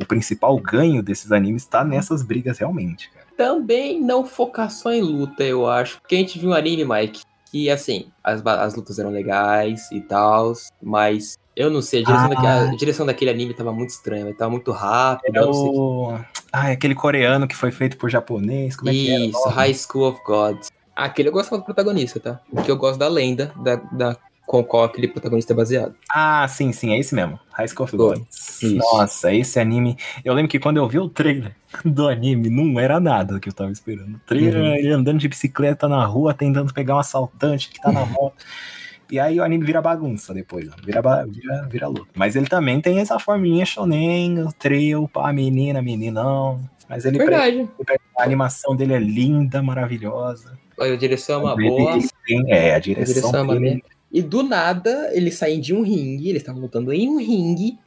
[0.00, 3.26] o principal ganho desses animes tá nessas brigas realmente, cara.
[3.36, 6.00] também não focar só em luta, eu acho.
[6.00, 7.20] Porque a gente viu um anime, Mike,
[7.50, 12.24] que assim, as, as lutas eram legais e tal, mas eu não sei, a direção,
[12.26, 12.28] Ah.
[12.34, 15.68] daquele, a direção daquele anime tava muito estranha, tava muito rápido, É eu não sei.
[15.70, 16.18] o...
[16.52, 19.54] Ah, é aquele coreano que foi feito por japonês, como é que Isso, nome?
[19.54, 20.70] High School of Gods.
[20.96, 22.40] Aquele eu gosto do protagonista, tá?
[22.52, 25.94] Porque eu gosto da lenda, da, da com qual aquele protagonista é baseado.
[26.12, 27.38] Ah, sim, sim, é esse mesmo.
[27.52, 28.60] High School of Gods.
[28.60, 28.74] isso.
[28.74, 29.96] Nossa, esse anime.
[30.24, 31.54] Eu lembro que quando eu vi o trailer
[31.84, 34.16] do anime, não era nada que eu tava esperando.
[34.16, 34.74] O trailer, Uhum.
[34.74, 38.34] ele andando de bicicleta na rua, tentando pegar um assaltante que tá na moto.
[39.10, 40.76] E aí o anime vira bagunça depois, ó.
[40.84, 42.06] vira, vira, vira luta.
[42.14, 46.60] Mas ele também tem essa forminha shonen, o trio, pá, menina, meninão.
[46.88, 47.68] Mas ele Verdade.
[48.18, 50.58] a animação dele é linda, maravilhosa.
[50.78, 51.92] A direção é uma Ele- boa.
[51.96, 53.82] ele tem- é, a A direção, direção é uma dele- merda.
[54.12, 57.78] E do nada, eles saem de um ringue, eles estavam lutando em um ringue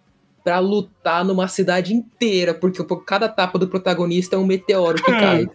[0.44, 5.12] pra lutar numa cidade inteira, porque por cada tapa do protagonista é um meteoro que
[5.12, 5.48] cai.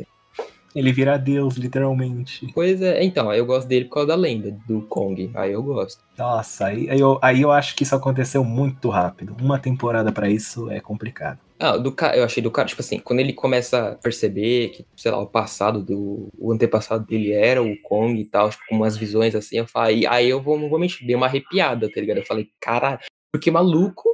[0.74, 2.50] Ele vira Deus, literalmente.
[2.54, 5.30] Pois é, então, eu gosto dele por causa da lenda do Kong.
[5.34, 6.02] Aí eu gosto.
[6.16, 9.36] Nossa, aí, aí, eu, aí eu acho que isso aconteceu muito rápido.
[9.40, 11.38] Uma temporada pra isso é complicado.
[11.60, 12.16] Ah, do ca...
[12.16, 15.26] eu achei do cara, tipo assim, quando ele começa a perceber que, sei lá, o
[15.26, 16.28] passado do.
[16.38, 20.06] O antepassado dele era o Kong e tal, tipo, com umas visões assim, eu falei,
[20.06, 22.18] aí eu vou, vou mentir, dei uma arrepiada, tá ligado?
[22.18, 23.00] Eu falei, caralho,
[23.32, 24.08] porque maluco.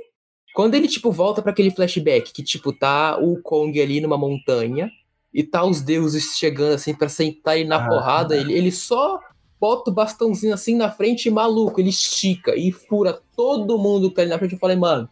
[0.55, 4.89] Quando ele, tipo, volta pra aquele flashback, que, tipo, tá o Kong ali numa montanha,
[5.35, 7.89] e tá os deuses chegando, assim, pra sentar ele na Ah.
[7.89, 9.19] porrada, ele, ele só
[9.61, 14.17] bota o bastãozinho assim na frente e maluco, ele estica e fura todo mundo que
[14.17, 14.53] tá ali na frente.
[14.53, 15.09] Eu falei, mano,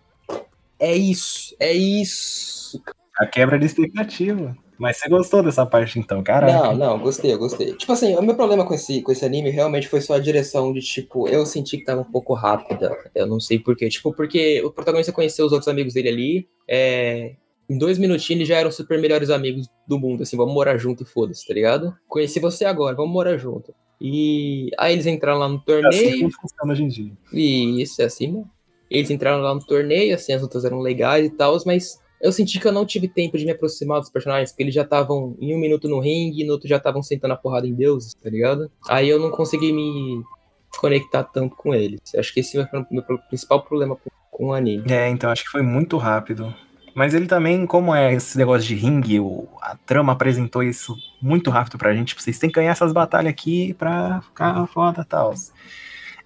[0.79, 2.81] é isso, é isso.
[3.19, 4.57] A quebra de expectativa.
[4.79, 6.53] Mas você gostou dessa parte então, caraca.
[6.53, 7.73] Não, não, gostei, eu gostei.
[7.75, 10.73] Tipo assim, o meu problema com esse, com esse anime realmente foi só a direção
[10.73, 12.93] de, tipo, eu senti que tava um pouco rápida.
[13.15, 13.89] Eu não sei porquê.
[13.89, 16.49] Tipo, porque o protagonista conheceu os outros amigos dele ali.
[16.69, 17.37] É...
[17.73, 21.05] Em dois minutinhos eles já eram super melhores amigos do mundo, assim, vamos morar junto
[21.05, 21.95] e foda-se, tá ligado?
[22.07, 23.75] Conheci você agora, vamos morar junto.
[23.99, 26.29] E aí eles entraram lá no É assim torneio.
[26.29, 27.13] que funciona hoje em dia.
[27.33, 28.45] E isso é assim, né?
[28.91, 32.61] Eles entraram lá no torneio, assim, as lutas eram legais e tal, mas eu senti
[32.61, 35.55] que eu não tive tempo de me aproximar dos personagens, porque eles já estavam em
[35.55, 38.29] um minuto no ringue e no outro já estavam sentando a porrada em deuses, tá
[38.29, 38.71] ligado?
[38.87, 40.23] Aí eu não consegui me
[40.79, 42.01] conectar tanto com eles.
[42.15, 44.85] Acho que esse foi o meu principal problema com, com o anime.
[44.93, 46.55] É, então acho que foi muito rápido.
[46.95, 51.51] Mas ele também, como é esse negócio de ringue, o- a trama apresentou isso muito
[51.51, 52.09] rápido pra gente.
[52.09, 55.33] Tipo, vocês têm que ganhar essas batalhas aqui pra ficar foda e tal.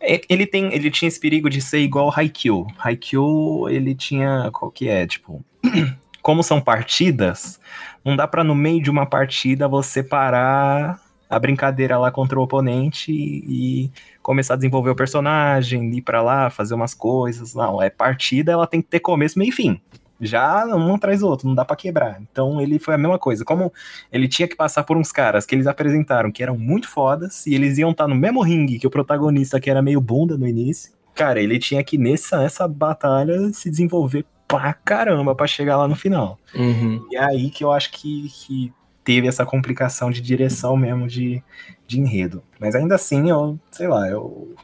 [0.01, 2.67] É, Ele, tem, ele tinha esse perigo de ser igual Haikyuu.
[2.79, 4.51] Haikyuu, ele tinha.
[4.53, 5.07] Qual que é?
[5.07, 5.45] Tipo.
[6.21, 7.61] Como são partidas,
[8.05, 11.01] não dá pra no meio de uma partida você parar
[11.31, 13.93] a brincadeira lá contra o oponente e,
[14.23, 17.55] começar a desenvolver o personagem, ir pra lá, fazer umas coisas.
[17.55, 19.81] Não, é partida, ela tem que ter começo, meio e fim.
[20.21, 22.19] Já um atrás do outro, não dá pra quebrar.
[22.21, 23.45] Então ele foi a mesma coisa.
[23.45, 23.73] Como
[24.13, 27.55] ele tinha que passar por uns caras que eles apresentaram que eram muito fodas e
[27.55, 30.93] eles iam estar no mesmo ringue que o protagonista que era meio bunda no início.
[31.15, 35.97] Cara, ele tinha que nessa essa batalha se desenvolver pra caramba pra chegar lá no
[35.97, 36.39] final.
[36.55, 37.07] Uhum.
[37.11, 38.73] E é aí que eu acho que, que
[39.07, 41.43] teve essa complicação de direção mesmo de,
[41.87, 42.43] de enredo.
[42.59, 44.55] Mas ainda assim, eu, sei lá, eu.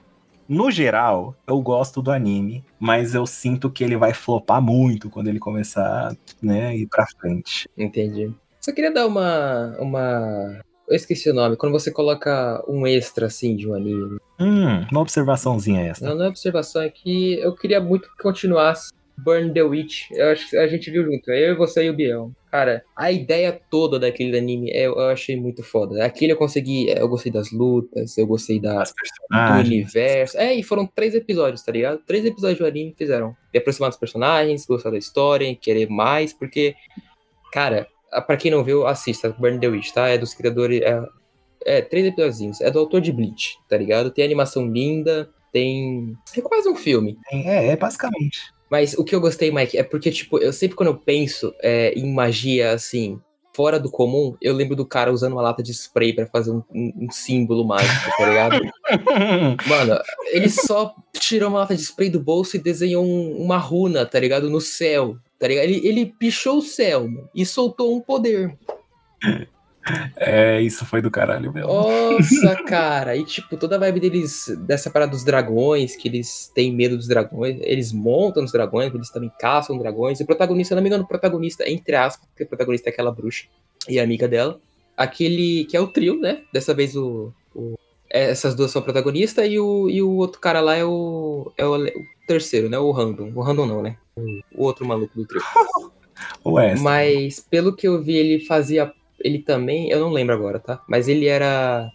[0.49, 5.28] No geral, eu gosto do anime, mas eu sinto que ele vai flopar muito quando
[5.28, 7.68] ele começar, né, a ir pra frente.
[7.76, 8.32] Entendi.
[8.61, 9.76] Só queria dar uma.
[9.80, 10.61] uma.
[10.88, 11.57] Eu esqueci o nome.
[11.57, 14.18] Quando você coloca um extra assim de um anime.
[14.38, 16.05] Hum, uma observaçãozinha essa.
[16.05, 18.93] Não, não é observação, é que eu queria muito que continuasse
[19.24, 20.10] Burn the Witch.
[20.10, 22.32] Eu acho que a gente viu junto, eu, você e o Biel.
[22.50, 26.04] Cara, a ideia toda daquele anime eu, eu achei muito foda.
[26.04, 30.36] Aquele eu consegui, eu gostei das lutas, eu gostei da, do universo.
[30.36, 32.00] É, e foram três episódios, tá ligado?
[32.06, 33.34] Três episódios do anime fizeram.
[33.52, 36.74] Me aproximar dos personagens, gostar da história, querer mais, porque,
[37.52, 37.86] cara,
[38.26, 40.08] pra quem não viu, assista Burn the Witch, tá?
[40.08, 40.82] É dos criadores.
[40.82, 41.02] É,
[41.64, 42.60] é três episódios.
[42.60, 44.10] É do autor de Bleach, tá ligado?
[44.10, 46.16] Tem animação linda, tem.
[46.36, 47.16] É quase um filme.
[47.30, 48.52] É, é basicamente.
[48.72, 51.92] Mas o que eu gostei, Mike, é porque, tipo, eu sempre quando eu penso é,
[51.92, 53.20] em magia, assim,
[53.54, 56.62] fora do comum, eu lembro do cara usando uma lata de spray pra fazer um,
[56.74, 58.60] um- um símbolo mágico, tá ligado?
[59.68, 60.00] Mano,
[60.30, 64.18] ele só tirou uma lata de spray do bolso e desenhou um- uma runa, tá
[64.18, 64.48] ligado?
[64.48, 65.64] No céu, tá ligado?
[65.64, 68.56] Ele, ele pichou o céu, mano, e soltou um poder.
[70.16, 71.68] É, isso foi do caralho mesmo.
[71.72, 73.16] Nossa, cara.
[73.16, 77.09] E, tipo, toda a vibe deles, dessa parada dos dragões, que eles têm medo dos
[77.09, 80.20] dragões, eles montam os dragões, eles também caçam dragões.
[80.20, 83.11] E o protagonista, não me engano, o protagonista, entre aspas, porque o protagonista é aquela
[83.11, 83.47] bruxa
[83.89, 84.61] e amiga dela.
[84.97, 86.43] Aquele que é o trio, né?
[86.53, 87.33] Dessa vez o.
[87.55, 87.74] o-
[88.14, 91.51] é, essas duas são protagonistas e o, e o outro cara lá é o.
[91.57, 91.91] É o, o
[92.26, 92.78] terceiro, né?
[92.78, 93.33] O random.
[93.35, 93.97] O random não, né?
[94.55, 95.41] O outro maluco do trio.
[96.83, 98.93] Mas pelo que eu vi, ele fazia.
[99.22, 99.90] Ele também.
[99.90, 100.82] Eu não lembro agora, tá?
[100.88, 101.90] Mas ele era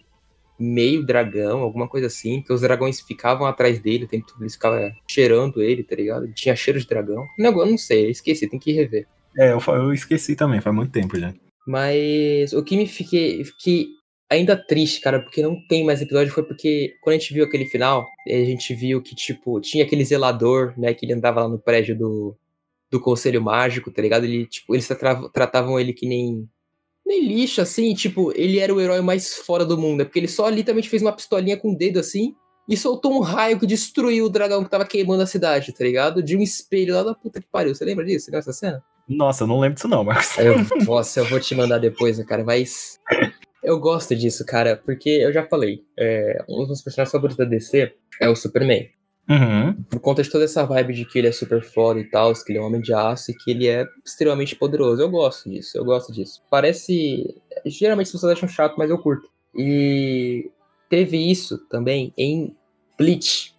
[0.58, 2.42] meio dragão, alguma coisa assim.
[2.42, 4.42] Que os dragões ficavam atrás dele o tempo todo.
[4.42, 6.24] Eles ficavam cheirando ele, tá ligado?
[6.24, 7.26] Ele tinha cheiro de dragão.
[7.38, 9.06] Não, eu não sei, esqueci, tem que rever.
[9.36, 11.32] É, eu, eu esqueci também, faz muito tempo já.
[11.66, 13.44] Mas o que me fiquei.
[13.58, 13.98] Que
[14.30, 17.66] ainda triste, cara, porque não tem mais episódio, foi porque quando a gente viu aquele
[17.66, 21.58] final, a gente viu que, tipo, tinha aquele zelador, né, que ele andava lá no
[21.58, 22.36] prédio do,
[22.90, 24.24] do Conselho Mágico, tá ligado?
[24.24, 24.88] Ele, tipo, eles
[25.32, 26.48] tratavam ele que nem
[27.08, 30.28] nem lixo, assim, tipo, ele era o herói mais fora do mundo, é porque ele
[30.28, 32.34] só literalmente fez uma pistolinha com o dedo assim
[32.68, 36.22] e soltou um raio que destruiu o dragão que tava queimando a cidade, tá ligado?
[36.22, 37.74] De um espelho lá da puta que pariu.
[37.74, 38.26] Você lembra disso?
[38.26, 38.84] Você lembra dessa cena?
[39.08, 40.36] Nossa, eu não lembro disso não, mas.
[40.38, 43.00] Eu, nossa, eu vou te mandar depois, cara, mas.
[43.64, 47.44] Eu gosto disso, cara, porque eu já falei, é, um dos meus personagens favoritos da
[47.44, 48.88] DC é o Superman.
[49.28, 49.74] Uhum.
[49.90, 52.50] Por conta de toda essa vibe de que ele é super foda e tal, que
[52.50, 55.02] ele é um homem de aço e que ele é extremamente poderoso.
[55.02, 56.42] Eu gosto disso, eu gosto disso.
[56.50, 57.34] Parece.
[57.66, 59.28] Geralmente as pessoas acham chato, mas eu curto.
[59.54, 60.50] E
[60.88, 62.56] teve isso também em
[62.96, 63.54] Bleach,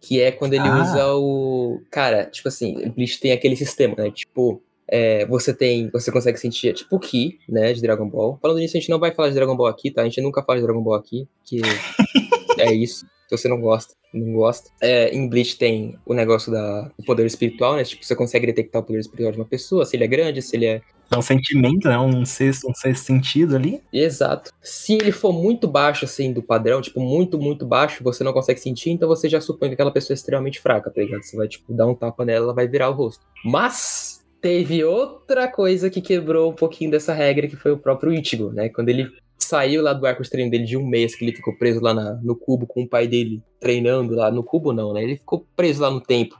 [0.00, 0.82] que é quando ele ah.
[0.82, 1.80] usa o.
[1.90, 4.10] Cara, tipo assim, Bleach tem aquele sistema, né?
[4.10, 5.88] Tipo, é, você tem.
[5.88, 7.72] Você consegue sentir, tipo o Ki, né?
[7.72, 8.38] De Dragon Ball.
[8.42, 10.02] Falando nisso, a gente não vai falar de Dragon Ball aqui, tá?
[10.02, 11.62] A gente nunca fala de Dragon Ball aqui, que
[12.60, 13.06] é isso.
[13.36, 14.70] Você não gosta não gosta.
[14.80, 17.84] É, em Bleach tem o negócio da o poder espiritual, né?
[17.84, 20.56] Tipo, você consegue detectar o poder espiritual de uma pessoa, se ele é grande, se
[20.56, 20.80] ele é.
[21.10, 21.98] É um sentimento, né?
[21.98, 23.82] Um sexto, um sexto sentido ali.
[23.92, 24.50] Exato.
[24.62, 28.60] Se ele for muito baixo, assim, do padrão, tipo, muito, muito baixo, você não consegue
[28.60, 31.22] sentir, então você já supõe que aquela pessoa é extremamente fraca, tá ligado?
[31.22, 33.24] Você vai, tipo, dar um tapa nela, ela vai virar o rosto.
[33.44, 38.50] Mas teve outra coisa que quebrou um pouquinho dessa regra, que foi o próprio Ichigo,
[38.50, 38.68] né?
[38.68, 41.56] Quando ele saiu lá do arco de treino dele de um mês, que ele ficou
[41.56, 44.30] preso lá na, no cubo com o pai dele treinando lá.
[44.30, 45.02] No cubo não, né?
[45.02, 46.38] Ele ficou preso lá no tempo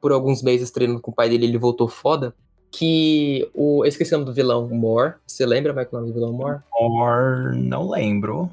[0.00, 2.34] por alguns meses treinando com o pai dele, ele voltou foda.
[2.72, 3.84] Que o.
[3.84, 5.16] Eu esqueci o nome do vilão, Mor.
[5.26, 6.62] Você lembra, com o nome do vilão Mor?
[6.72, 8.48] Mor, não lembro.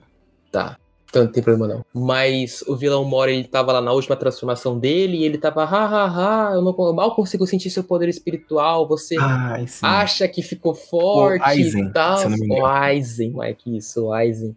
[0.52, 0.78] Tá.
[1.10, 1.86] Então não tem problema não.
[1.93, 5.86] Mas o vilão Mora, ele tava lá na última transformação dele e ele tava, ha,
[5.86, 10.41] ha, ha, eu, não, eu mal consigo sentir seu poder espiritual, você Ai, acha que
[10.41, 12.20] ficou forte o Aizen, e tal.
[12.49, 14.55] O Aizen, é que isso, o Aizen.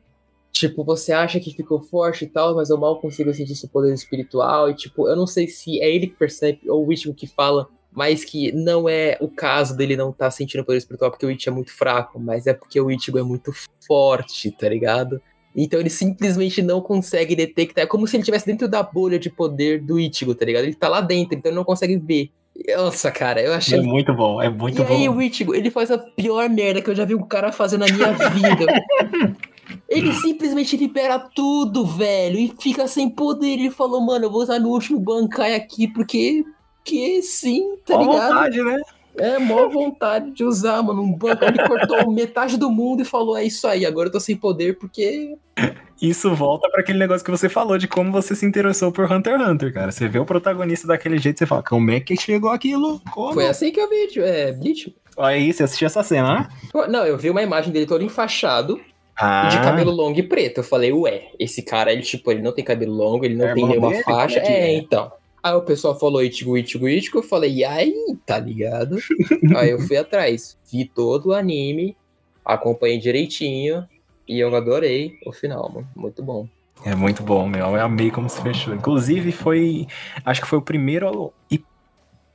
[0.53, 3.94] Tipo, você acha que ficou forte e tal, mas eu mal consigo sentir seu poder
[3.94, 4.68] espiritual.
[4.68, 7.68] E tipo, eu não sei se é ele que percebe ou o Ichigo que fala,
[7.92, 11.30] mas que não é o caso dele não estar tá sentindo poder espiritual porque o
[11.30, 13.53] Ichigo é muito fraco, mas é porque o Ichigo é muito
[13.86, 15.22] forte, tá ligado?
[15.55, 17.84] Então ele simplesmente não consegue detectar.
[17.84, 20.64] É como se ele estivesse dentro da bolha de poder do Ichigo, tá ligado?
[20.64, 22.30] Ele tá lá dentro, então ele não consegue ver.
[22.76, 23.78] Nossa, cara, eu achei.
[23.78, 24.92] É muito bom, é muito e bom.
[24.92, 27.53] E aí o Ichigo, ele faz a pior merda que eu já vi um cara
[27.53, 29.36] fazer na minha vida.
[29.88, 33.55] ele simplesmente libera tudo, velho, e fica sem poder.
[33.55, 36.44] Ele falou, mano, eu vou usar meu último Bankai aqui, porque.
[36.82, 38.14] Que sim, tá ligado?
[38.14, 38.80] vontade, né?
[39.21, 41.03] É, mó vontade de usar, mano.
[41.03, 44.21] Um banco, ele cortou metade do mundo e falou: é isso aí, agora eu tô
[44.21, 45.37] sem poder porque.
[46.01, 49.39] Isso volta para aquele negócio que você falou de como você se interessou por Hunter
[49.39, 49.93] x Hunter, cara.
[49.93, 53.03] Você vê o protagonista daquele jeito, você fala, como é que chegou aquilo?
[53.12, 53.35] Como?
[53.35, 54.97] Foi assim que eu vi, é, Bleach.
[55.18, 56.49] Aí, você assistiu essa cena, né?
[56.89, 58.81] Não, eu vi uma imagem dele todo enfaixado,
[59.14, 59.49] ah.
[59.49, 60.61] de cabelo longo e preto.
[60.61, 63.53] Eu falei, ué, esse cara, ele, tipo, ele não tem cabelo longo, ele não é
[63.53, 64.39] tem nenhuma dele, faixa.
[64.41, 65.12] É, é, então.
[65.43, 67.95] Aí o pessoal falou Itigo, Itigo, Itigo, eu falei, e aí,
[68.26, 68.97] tá ligado?
[69.57, 71.97] aí eu fui atrás, vi todo o anime,
[72.45, 73.88] acompanhei direitinho,
[74.28, 75.88] e eu adorei o final, mano.
[75.97, 76.47] Muito bom.
[76.84, 77.66] É muito bom, meu.
[77.66, 78.74] Eu amei como se fechou.
[78.74, 79.86] Inclusive, foi.
[80.24, 81.62] Acho que foi o primeiro e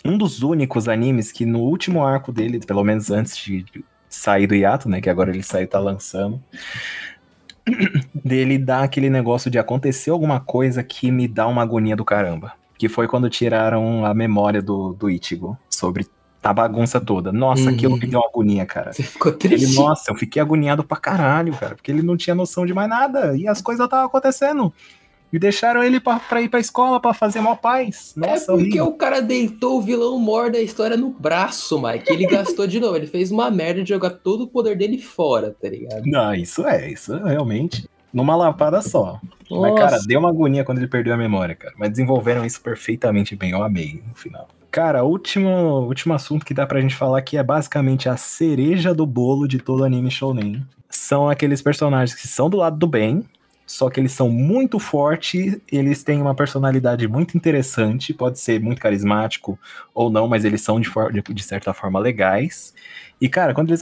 [0.03, 3.65] um dos únicos animes que no último arco dele, pelo menos antes de
[4.09, 4.99] sair do hiato, né?
[4.99, 6.43] Que agora ele saiu tá lançando.
[8.13, 12.53] dele dá aquele negócio de acontecer alguma coisa que me dá uma agonia do caramba
[12.77, 16.05] que foi quando tiraram a memória do, do Ichigo sobre
[16.43, 17.31] a bagunça toda.
[17.31, 17.69] Nossa, uhum.
[17.69, 18.93] aquilo me deu agonia, cara.
[18.93, 19.65] Você ficou triste?
[19.65, 22.87] Ele, nossa, eu fiquei agoniado pra caralho, cara, porque ele não tinha noção de mais
[22.87, 24.71] nada e as coisas estavam acontecendo.
[25.33, 28.13] E deixaram ele pra, pra ir pra escola pra fazer mal paz.
[28.15, 28.85] Nossa, é porque horrível.
[28.85, 32.13] o cara deitou o vilão mor da história no braço, Mike.
[32.13, 32.95] Ele gastou de novo.
[32.95, 36.05] Ele fez uma merda de jogar todo o poder dele fora, tá ligado?
[36.05, 39.19] Não, isso é, isso é realmente numa lapada só.
[39.51, 39.61] Nossa.
[39.61, 41.75] Mas, cara, deu uma agonia quando ele perdeu a memória, cara.
[41.77, 43.51] Mas desenvolveram isso perfeitamente bem.
[43.51, 44.47] Eu amei no final.
[44.71, 48.93] Cara, o último, último assunto que dá pra gente falar que é basicamente a cereja
[48.93, 50.65] do bolo de todo anime shounen.
[50.89, 53.25] São aqueles personagens que são do lado do bem,
[53.65, 58.81] só que eles são muito fortes, eles têm uma personalidade muito interessante, pode ser muito
[58.81, 59.59] carismático
[59.93, 62.73] ou não, mas eles são de, de, de certa forma legais.
[63.19, 63.81] E, cara, quando eles,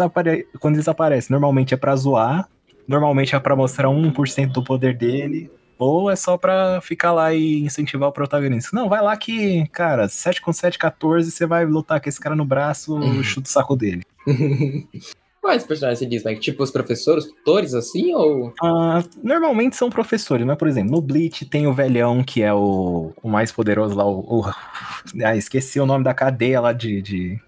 [0.60, 2.48] quando eles aparecem, normalmente é pra zoar,
[2.88, 7.62] normalmente é para mostrar 1% do poder dele, ou é só pra ficar lá e
[7.62, 8.70] incentivar o protagonista.
[8.74, 12.36] Não, vai lá que, cara, 7 com 7, 14, você vai lutar com esse cara
[12.36, 13.24] no braço, uhum.
[13.24, 14.04] chuta o saco dele.
[15.42, 16.40] Quais personagens você diz, Mike?
[16.40, 18.54] Tipo os professores, tutores, assim, ou...
[18.64, 23.12] Ah, normalmente são professores, mas, por exemplo, no Bleach tem o velhão, que é o,
[23.22, 24.46] o mais poderoso lá, o, o...
[25.22, 27.02] Ah, esqueci o nome da cadeia lá de...
[27.02, 27.40] de,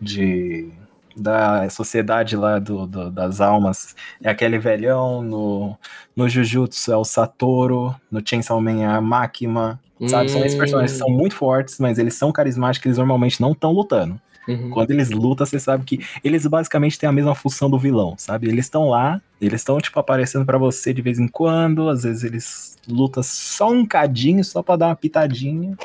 [0.00, 0.72] de
[1.16, 5.76] da sociedade lá do, do, das almas é aquele velhão, no,
[6.14, 10.30] no Jujutsu é o Satoru, no Chainsaw Man é a Makima, sabe?
[10.30, 13.72] São esses personagens que são muito fortes, mas eles são carismáticos, eles normalmente não estão
[13.72, 14.20] lutando.
[14.46, 14.70] Uhum.
[14.70, 18.48] Quando eles lutam, você sabe que eles basicamente têm a mesma função do vilão, sabe?
[18.48, 22.22] Eles estão lá, eles estão, tipo, aparecendo para você de vez em quando, às vezes
[22.22, 25.76] eles lutam só um cadinho, só pra dar uma pitadinha,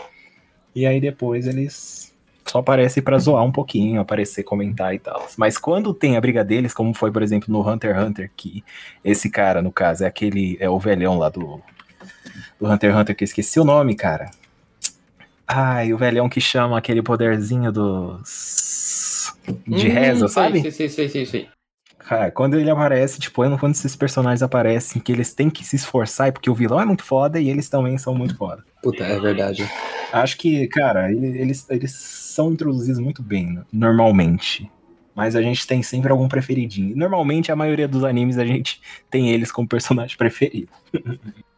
[0.76, 2.11] e aí depois eles
[2.52, 5.26] só aparecem para zoar um pouquinho, aparecer, comentar e tal.
[5.38, 8.62] Mas quando tem a briga deles, como foi, por exemplo, no Hunter x Hunter, que
[9.06, 11.62] esse cara, no caso, é aquele, é o velhão lá do,
[12.60, 14.30] do Hunter x Hunter, que eu esqueci o nome, cara.
[15.48, 19.34] Ai, o velhão que chama aquele poderzinho dos.
[19.66, 20.62] de hum, reza, sabe?
[20.62, 21.48] Sim, sim, sim, sim,
[22.08, 26.32] Cara, quando ele aparece, tipo, quando esses personagens aparecem, que eles têm que se esforçar,
[26.34, 28.64] porque o vilão é muito foda e eles também são muito foda.
[28.82, 29.70] Puta, é verdade.
[30.12, 34.70] Acho que, cara, eles, eles são introduzidos muito bem, normalmente.
[35.16, 36.96] Mas a gente tem sempre algum preferidinho.
[36.96, 40.72] Normalmente, a maioria dos animes, a gente tem eles como personagem preferido.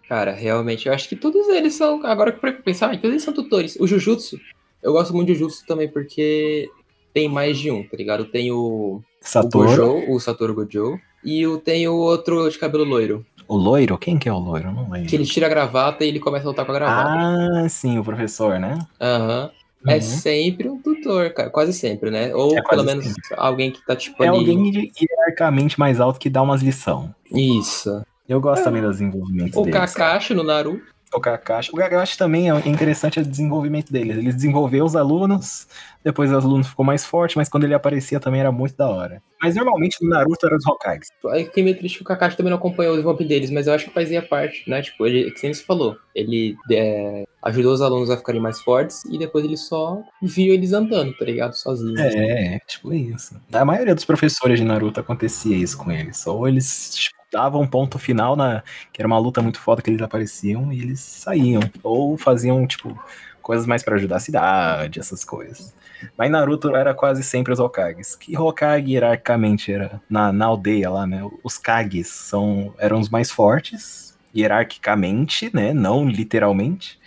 [0.10, 2.06] Cara, realmente, eu acho que todos eles são.
[2.06, 3.78] Agora que eu pensar, todos eles são tutores.
[3.80, 4.40] O Jujutsu,
[4.82, 6.70] eu gosto muito de Jujutsu também porque
[7.14, 8.26] tem mais de um, tá ligado?
[8.26, 9.02] Tem o.
[9.24, 9.64] Satoru.
[9.64, 11.00] O Gojo, o Satoru Gojo.
[11.24, 13.26] E o, tem o outro de cabelo loiro.
[13.48, 13.98] O loiro?
[13.98, 14.72] Quem que é o loiro?
[14.72, 15.10] Não lembro.
[15.10, 17.10] Que ele tira a gravata e ele começa a lutar com a gravata.
[17.10, 18.80] Ah, sim, o professor, né?
[19.00, 19.46] Aham.
[19.46, 19.64] Uhum.
[19.92, 21.50] É sempre um tutor, cara.
[21.50, 22.34] Quase sempre, né?
[22.34, 23.22] Ou é pelo menos sempre.
[23.36, 24.24] alguém que tá tipo.
[24.24, 24.38] É ali...
[24.38, 27.10] alguém hierarquicamente mais alto que dá umas lições.
[27.30, 28.02] Isso.
[28.28, 29.78] Eu gosto também dos desenvolvimentos o deles.
[29.78, 30.93] O Kakashi no Naruto.
[31.14, 31.72] O Kakashi.
[31.72, 34.12] O Kakashi também é interessante o desenvolvimento dele.
[34.12, 35.68] Ele desenvolveu os alunos,
[36.04, 39.22] depois os alunos ficou mais forte, mas quando ele aparecia também era muito da hora.
[39.42, 41.08] Mas normalmente no Naruto era os Hokages.
[41.28, 43.74] É que meio triste que o Kakashi também não acompanhou o desenvolvimento deles, mas eu
[43.74, 44.82] acho que fazia parte, né?
[44.82, 49.18] Tipo, ele, que você falou, ele é, ajudou os alunos a ficarem mais fortes e
[49.18, 51.54] depois ele só viu eles andando, tá ligado?
[51.54, 52.00] Sozinhos.
[52.00, 53.40] É, tipo isso.
[53.52, 56.26] A maioria dos professores de Naruto acontecia isso com eles.
[56.26, 58.64] Ou eles, tipo, dava um ponto final na.
[58.94, 61.62] Que era uma luta muito foda que eles apareciam e eles saíam.
[61.82, 62.98] Ou faziam, tipo,
[63.42, 65.74] coisas mais para ajudar a cidade, essas coisas.
[66.18, 68.16] Mas Naruto era quase sempre os Hokages.
[68.16, 71.22] Que Hokage hierarquicamente era na, na aldeia lá, né?
[71.44, 75.74] Os Kages são, eram os mais fortes, hierarquicamente, né?
[75.74, 77.00] Não literalmente.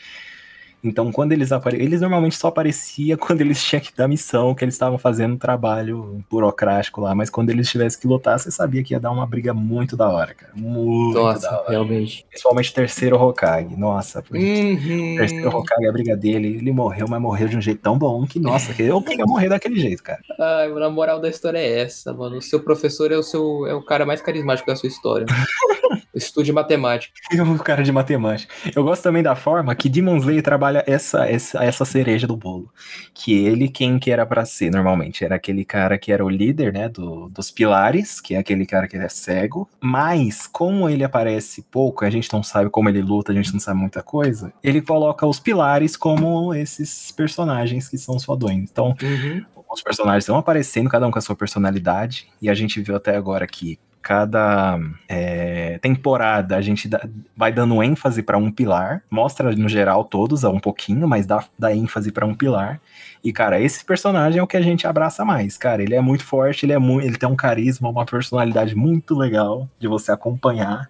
[0.89, 4.64] Então, quando eles apareciam, eles normalmente só apareciam quando eles tinham que dar missão, que
[4.64, 8.82] eles estavam fazendo um trabalho burocrático lá, mas quando eles tivessem que lutar, você sabia
[8.82, 10.53] que ia dar uma briga muito da hora, cara.
[10.55, 11.70] Muito Nossa, da hora.
[11.70, 12.24] realmente.
[12.28, 13.76] Principalmente o terceiro Hokage.
[13.76, 15.14] Nossa, uhum.
[15.14, 18.26] o terceiro Hokage, a briga dele, ele morreu, mas morreu de um jeito tão bom
[18.26, 20.20] que, nossa, que eu queria morrer daquele jeito, cara.
[20.39, 22.39] Ai, a moral da história é essa, mano.
[22.39, 25.26] O seu professor é o seu é o cara mais carismático da sua história.
[26.17, 27.12] Estude matemática.
[27.43, 28.53] o cara de matemática.
[28.75, 32.73] Eu gosto também da forma que Demon Slayer trabalha essa, essa, essa cereja do bolo.
[33.12, 35.25] Que ele, quem que era para ser normalmente?
[35.25, 38.89] Era aquele cara que era o líder, né, do, dos pilares, que é aquele cara
[38.89, 39.69] que é cego.
[39.79, 43.61] Mas, como ele aparece pouco, a gente não sabe como ele luta, a gente não
[43.61, 48.71] sabe muita coisa, ele coloca os pilares como esses personagens que são os fodões.
[48.71, 49.45] Então, uhum.
[49.71, 53.14] os personagens estão aparecendo, cada um com a sua personalidade, e a gente viu até
[53.17, 54.79] agora que cada
[55.09, 57.05] é, temporada a gente dá,
[57.37, 61.75] vai dando ênfase para um pilar, mostra no geral todos um pouquinho, mas dá, dá
[61.75, 62.81] ênfase para um pilar.
[63.25, 65.83] E cara, esse personagem é o que a gente abraça mais, cara.
[65.83, 69.69] Ele é muito forte, ele é muito, ele tem um carisma, uma personalidade muito legal
[69.77, 70.89] de você acompanhar.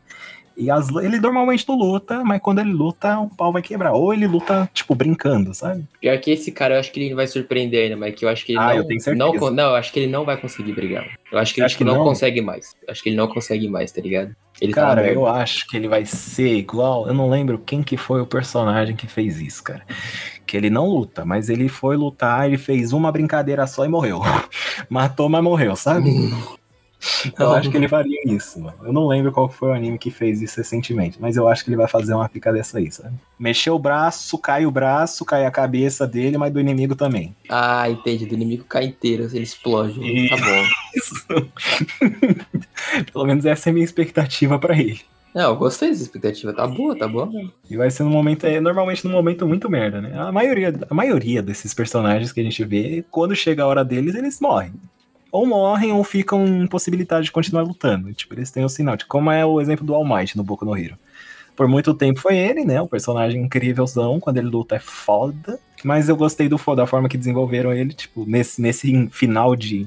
[0.56, 3.92] E as, ele normalmente não luta, mas quando ele luta, o pau vai quebrar.
[3.92, 5.84] Ou ele luta, tipo, brincando, sabe?
[6.00, 8.44] Pior que esse cara, eu acho que ele vai surpreender ainda, mas que eu acho
[8.44, 9.32] que ele ah, não, eu tenho certeza.
[9.32, 9.50] não.
[9.50, 11.06] Não, eu acho que ele não vai conseguir brigar.
[11.30, 12.74] Eu acho que ele acho tipo, que não, não, consegue mais.
[12.86, 14.34] Eu acho que ele não consegue mais, tá ligado?
[14.60, 17.06] Ele tá cara, tá eu acho que ele vai ser igual.
[17.06, 19.82] Eu não lembro quem que foi o personagem que fez isso, cara.
[20.46, 24.22] Que ele não luta, mas ele foi lutar, ele fez uma brincadeira só e morreu.
[24.88, 26.10] Matou, mas morreu, sabe?
[27.38, 28.76] Eu acho que ele faria isso, mano.
[28.82, 31.70] Eu não lembro qual foi o anime que fez isso recentemente, mas eu acho que
[31.70, 33.14] ele vai fazer uma pica dessa aí, sabe?
[33.38, 37.34] Mexer o braço, cai o braço, cai a cabeça dele, mas do inimigo também.
[37.48, 38.26] Ah, entendi.
[38.26, 40.00] Do inimigo cai inteiro, ele explode.
[40.00, 40.28] E...
[40.28, 41.48] Tá bom.
[43.12, 45.00] Pelo menos essa é a minha expectativa para ele.
[45.34, 46.52] Não, eu gostei dessa expectativa.
[46.54, 47.30] Tá boa, tá boa.
[47.68, 50.18] E vai ser num momento, é, normalmente num momento muito merda, né?
[50.18, 54.14] A maioria, a maioria desses personagens que a gente vê, quando chega a hora deles,
[54.14, 54.72] eles morrem
[55.30, 58.12] ou morrem ou ficam impossibilitados de continuar lutando.
[58.12, 60.64] Tipo, eles têm o sinal, tipo, como é o exemplo do All Might no Boku
[60.64, 60.96] no Hero.
[61.54, 62.80] Por muito tempo foi ele, né?
[62.82, 65.58] O personagem incrívelzão, quando ele luta é foda.
[65.82, 69.86] Mas eu gostei do, da forma que desenvolveram ele, tipo, nesse, nesse final de,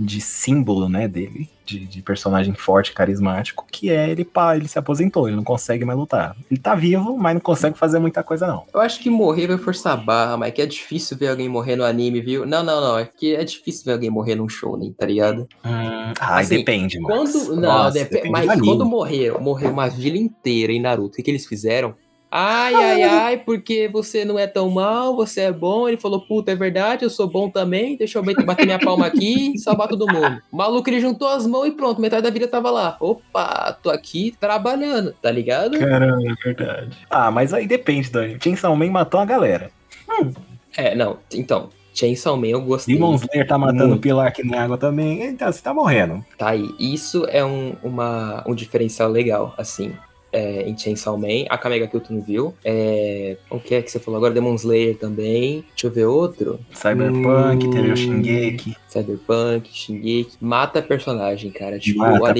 [0.00, 4.78] de símbolo, né, dele, de, de, personagem forte, carismático, que é ele, pá, ele se
[4.78, 6.34] aposentou, ele não consegue mais lutar.
[6.50, 8.64] Ele tá vivo, mas não consegue fazer muita coisa, não.
[8.72, 11.50] Eu acho que morrer vai forçar a barra, mas é que é difícil ver alguém
[11.50, 12.46] morrer no anime, viu?
[12.46, 15.46] Não, não, não, é que é difícil ver alguém morrer num show, né, tá ligado?
[15.64, 20.16] Hum, ah, assim, depende, Quando, não, Nossa, dep depende mas quando morrer, morreu uma vila
[20.16, 21.94] inteira em Naruto, o que, que eles fizeram?
[22.30, 25.88] Ai, ai, ai, porque você não é tão mal, você é bom.
[25.88, 27.96] Ele falou, puta, é verdade, eu sou bom também.
[27.96, 30.40] Deixa eu bater minha palma aqui e salvar todo mundo.
[30.52, 32.96] O maluco, ele juntou as mãos e pronto, metade da vida tava lá.
[33.00, 35.76] Opa, tô aqui trabalhando, tá ligado?
[35.76, 36.96] Caramba, é verdade.
[37.10, 38.38] Ah, mas aí depende, Dani.
[38.40, 39.72] Chainsaw Man matou a galera.
[40.08, 40.32] Hum.
[40.76, 42.94] É, não, então, Chainsaw Man eu gostei.
[42.94, 44.02] Demon Slayer tá matando muito.
[44.02, 46.24] pilar que nem água também, então você tá morrendo.
[46.38, 49.92] Tá aí, isso é um, uma, um diferencial legal, assim
[50.32, 52.54] é, em Chainsaw Man, a Kamega Kill tu não viu.
[52.64, 54.32] É, o que é que você falou agora?
[54.32, 55.64] Demon Slayer também.
[55.70, 56.60] Deixa eu ver outro.
[56.72, 58.76] Cyberpunk, hum, teve o Shingeki.
[58.88, 60.36] Cyberpunk, Shingeki.
[60.40, 61.78] Mata personagem, cara.
[61.78, 62.34] Tipo, mata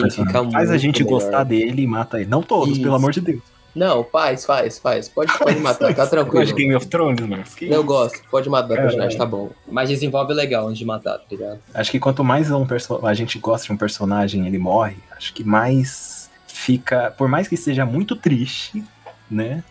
[0.53, 1.19] Faz a gente melhor.
[1.21, 2.29] gostar dele e mata ele.
[2.29, 2.83] Não todos, Isso.
[2.83, 3.43] pelo amor de Deus.
[3.75, 5.09] Não, faz, faz, faz.
[5.09, 6.45] Pode, pode matar, tá tranquilo.
[6.45, 7.45] de Game of Thrones, mano.
[7.61, 9.51] Eu gosto, pode matar o personagem, tá bom.
[9.71, 11.61] Mas desenvolve legal antes de matar, tá ligado?
[11.73, 12.67] Acho que quanto mais um
[13.05, 16.20] a gente gosta de um personagem ele morre, acho que mais
[16.61, 18.85] fica, por mais que seja muito triste,
[19.31, 19.65] né?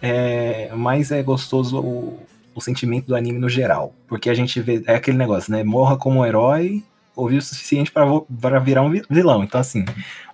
[0.00, 2.18] É, mas é gostoso o,
[2.54, 3.94] o sentimento do anime no geral.
[4.08, 5.62] Porque a gente vê, é aquele negócio, né?
[5.62, 6.82] Morra como um herói
[7.14, 9.44] ou vive o suficiente para virar um vilão.
[9.44, 9.84] Então, assim,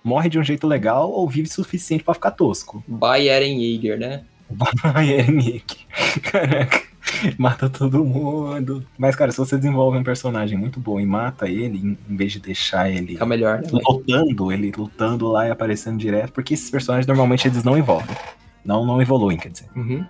[0.01, 2.81] morre de um jeito legal ou vive o suficiente para ficar tosco.
[2.87, 4.23] By Eren Yeager, né?
[4.49, 6.21] By Eren Yeager.
[6.23, 6.88] Caraca.
[7.37, 8.85] mata todo mundo.
[8.97, 12.39] Mas, cara, se você desenvolve um personagem muito bom e mata ele, em vez de
[12.39, 13.67] deixar ele Fica melhor, né?
[13.71, 18.15] lutando, ele lutando lá e aparecendo direto, porque esses personagens normalmente eles não evolvem.
[18.63, 19.67] Não, não evoluem, quer dizer.
[19.75, 20.05] Uhum.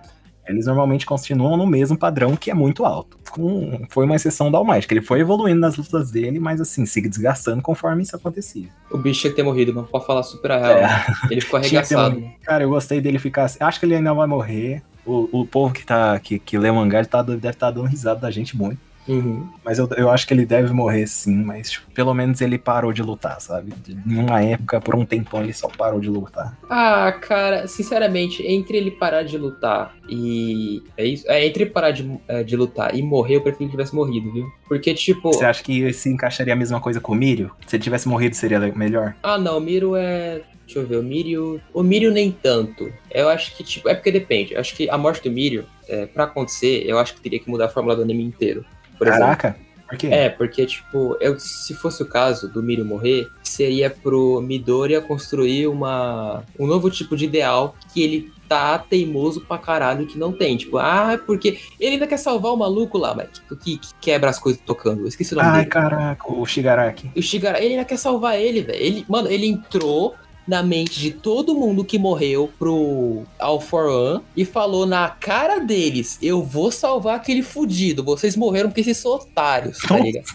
[0.50, 3.16] Eles normalmente continuam no mesmo padrão que é muito alto.
[3.30, 6.60] Com, foi uma exceção da All Might, que ele foi evoluindo nas lutas dele, mas
[6.60, 8.68] assim, siga desgastando conforme isso acontecia.
[8.90, 10.78] O bicho tinha que ter morrido, não pode falar super real.
[10.78, 11.06] É.
[11.30, 12.20] Ele ficou arregaçado.
[12.42, 13.58] Cara, eu gostei dele ficar assim.
[13.62, 16.74] Acho que ele ainda vai morrer o, o povo que, tá, que, que lê o
[16.74, 18.90] mangá tá, deve estar tá dando risada da gente muito.
[19.08, 19.48] Uhum.
[19.64, 22.92] Mas eu, eu acho que ele deve morrer sim, mas tipo, pelo menos ele parou
[22.92, 23.72] de lutar, sabe?
[23.88, 26.56] Em uma época, por um tempão, ele só parou de lutar.
[26.68, 30.82] Ah, cara, sinceramente, entre ele parar de lutar e.
[30.96, 31.24] É isso?
[31.28, 34.32] É, entre parar de, é, de lutar e morrer, eu prefiro que ele tivesse morrido,
[34.32, 34.46] viu?
[34.68, 35.32] Porque, tipo.
[35.32, 37.50] Você acha que se encaixaria a mesma coisa com o Mirio?
[37.66, 39.16] Se ele tivesse morrido, seria melhor?
[39.22, 41.60] Ah, não, o Miro é Deixa eu ver, o Mirio.
[41.74, 42.92] O Mirio nem tanto.
[43.10, 44.54] Eu acho que, tipo, é porque depende.
[44.54, 47.50] Eu acho que a morte do Mirio, é, pra acontecer, eu acho que teria que
[47.50, 48.64] mudar a fórmula do anime inteiro.
[48.96, 49.48] Por Caraca!
[49.48, 49.70] Exemplo.
[49.88, 50.06] Por quê?
[50.06, 55.66] É, porque, tipo, eu, se fosse o caso do Mirio morrer, seria pro Midoriya construir
[55.66, 60.56] uma, um novo tipo de ideal que ele tá teimoso pra caralho que não tem.
[60.56, 64.30] Tipo, ah, porque ele ainda quer salvar o maluco lá, mas tipo, que, que quebra
[64.30, 65.00] as coisas tocando.
[65.00, 65.70] Eu esqueci o nome Ai, dele.
[65.74, 67.10] Ai, caraca, o Shigaraki.
[67.16, 68.78] O Shigaraki, ele ainda quer salvar ele, velho.
[68.78, 70.14] Ele, mano, ele entrou
[70.50, 75.60] na mente de todo mundo que morreu pro All for One e falou na cara
[75.60, 78.02] deles: Eu vou salvar aquele fudido.
[78.02, 80.26] Vocês morreram porque vocês são otários, tá ligado?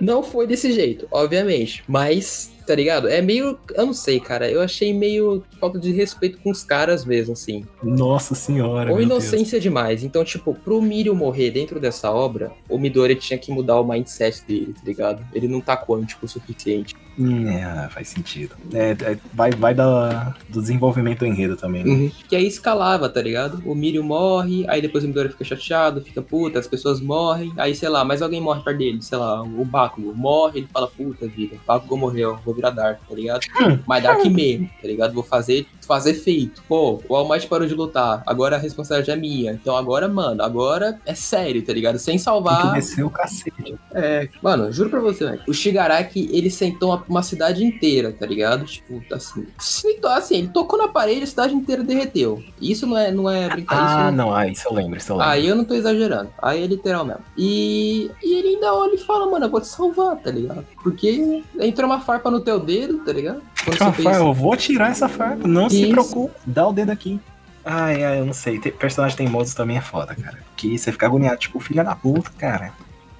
[0.00, 1.82] Não foi desse jeito, obviamente.
[1.88, 3.08] Mas tá ligado?
[3.08, 3.58] É meio.
[3.74, 4.50] Eu não sei, cara.
[4.50, 7.64] Eu achei meio falta de respeito com os caras mesmo, assim.
[7.82, 8.92] Nossa senhora.
[8.92, 9.62] Ou inocência Deus.
[9.62, 10.02] demais.
[10.02, 14.44] Então, tipo, pro Mirio morrer dentro dessa obra, o Midori tinha que mudar o mindset
[14.46, 15.24] dele, tá ligado?
[15.32, 16.96] Ele não tá quântico o suficiente.
[17.18, 18.54] Hum, é, faz sentido.
[18.72, 21.90] É, é, vai vai da, do desenvolvimento do enredo também, né?
[21.90, 22.10] Uhum.
[22.28, 23.62] Que aí escalava, tá ligado?
[23.64, 27.74] O Mirio morre, aí depois o Midori fica chateado, fica puta, as pessoas morrem, aí
[27.74, 31.26] sei lá, mais alguém morre perto dele, sei lá, o Bakugo morre, ele fala, puta
[31.26, 33.40] vida, o Bakugo morreu, vou virar Dark, tá ligado?
[33.60, 33.78] Hum.
[33.86, 35.14] Mas Dark mesmo, tá ligado?
[35.14, 36.62] Vou fazer, fazer feito.
[36.68, 39.52] Pô, o All Might parou de lutar, agora a responsabilidade é minha.
[39.52, 41.98] Então agora, mano, agora é sério, tá ligado?
[41.98, 42.74] Sem salvar.
[42.94, 43.76] Que o cacete.
[43.94, 45.42] É, mano, juro pra você, velho.
[45.46, 48.64] O Shigaraki, ele sentou uma, uma, cidade inteira, tá ligado?
[48.64, 49.46] Tipo, assim.
[49.58, 52.42] Sentou, assim, ele tocou na parede, a cidade inteira derreteu.
[52.60, 53.90] Isso não é, não é brincadeira.
[53.90, 55.32] Ah, não, não, ah, isso eu lembro, isso eu lembro.
[55.32, 56.30] Aí eu não tô exagerando.
[56.40, 57.22] Aí é literal mesmo.
[57.36, 60.64] E, e ele ainda olha e fala, mano, eu vou te salvar, tá ligado?
[60.82, 63.42] Porque entrou uma farpa no teu dedo, tá ligado?
[63.74, 65.68] Farpa, eu vou tirar essa farpa, não.
[65.84, 67.20] Se preocupe, dá o dedo aqui.
[67.64, 68.60] Ai, ai, eu não sei.
[68.60, 70.38] Ter personagem teimoso também é foda, cara.
[70.56, 72.72] Que você fica agoniado, tipo, filha da puta, cara.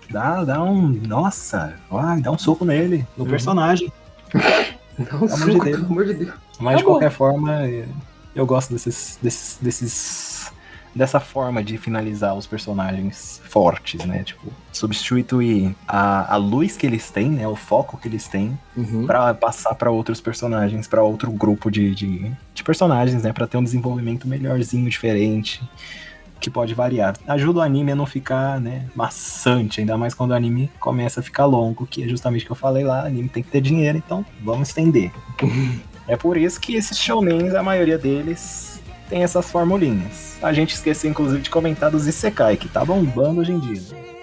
[0.08, 0.88] Dá, dá um.
[0.88, 3.30] Nossa, ai, dá um soco nele, no uhum.
[3.30, 3.92] personagem.
[4.98, 6.34] Dá um soco, de pelo amor de Deus.
[6.58, 7.60] Mas tá de qualquer forma,
[8.34, 10.52] eu gosto desses, desses, desses
[10.96, 14.22] dessa forma de finalizar os personagens fortes, né?
[14.22, 17.48] Tipo, substituir a, a luz que eles têm, né?
[17.48, 19.06] O foco que eles têm uhum.
[19.06, 23.32] para passar para outros personagens, para outro grupo de, de, de personagens, né?
[23.32, 25.66] Para ter um desenvolvimento melhorzinho, diferente
[26.38, 27.16] que pode variar.
[27.26, 31.22] Ajuda o anime a não ficar, né, maçante, ainda mais quando o anime começa a
[31.22, 33.96] ficar longo, que é justamente o que eu falei lá, anime tem que ter dinheiro,
[33.96, 35.10] então vamos estender.
[36.06, 38.75] é por isso que esses shounens, a maioria deles
[39.08, 40.36] tem essas formulinhas.
[40.42, 44.15] A gente esqueceu, inclusive, de comentar dos Isekai, que tá bombando hoje em dia.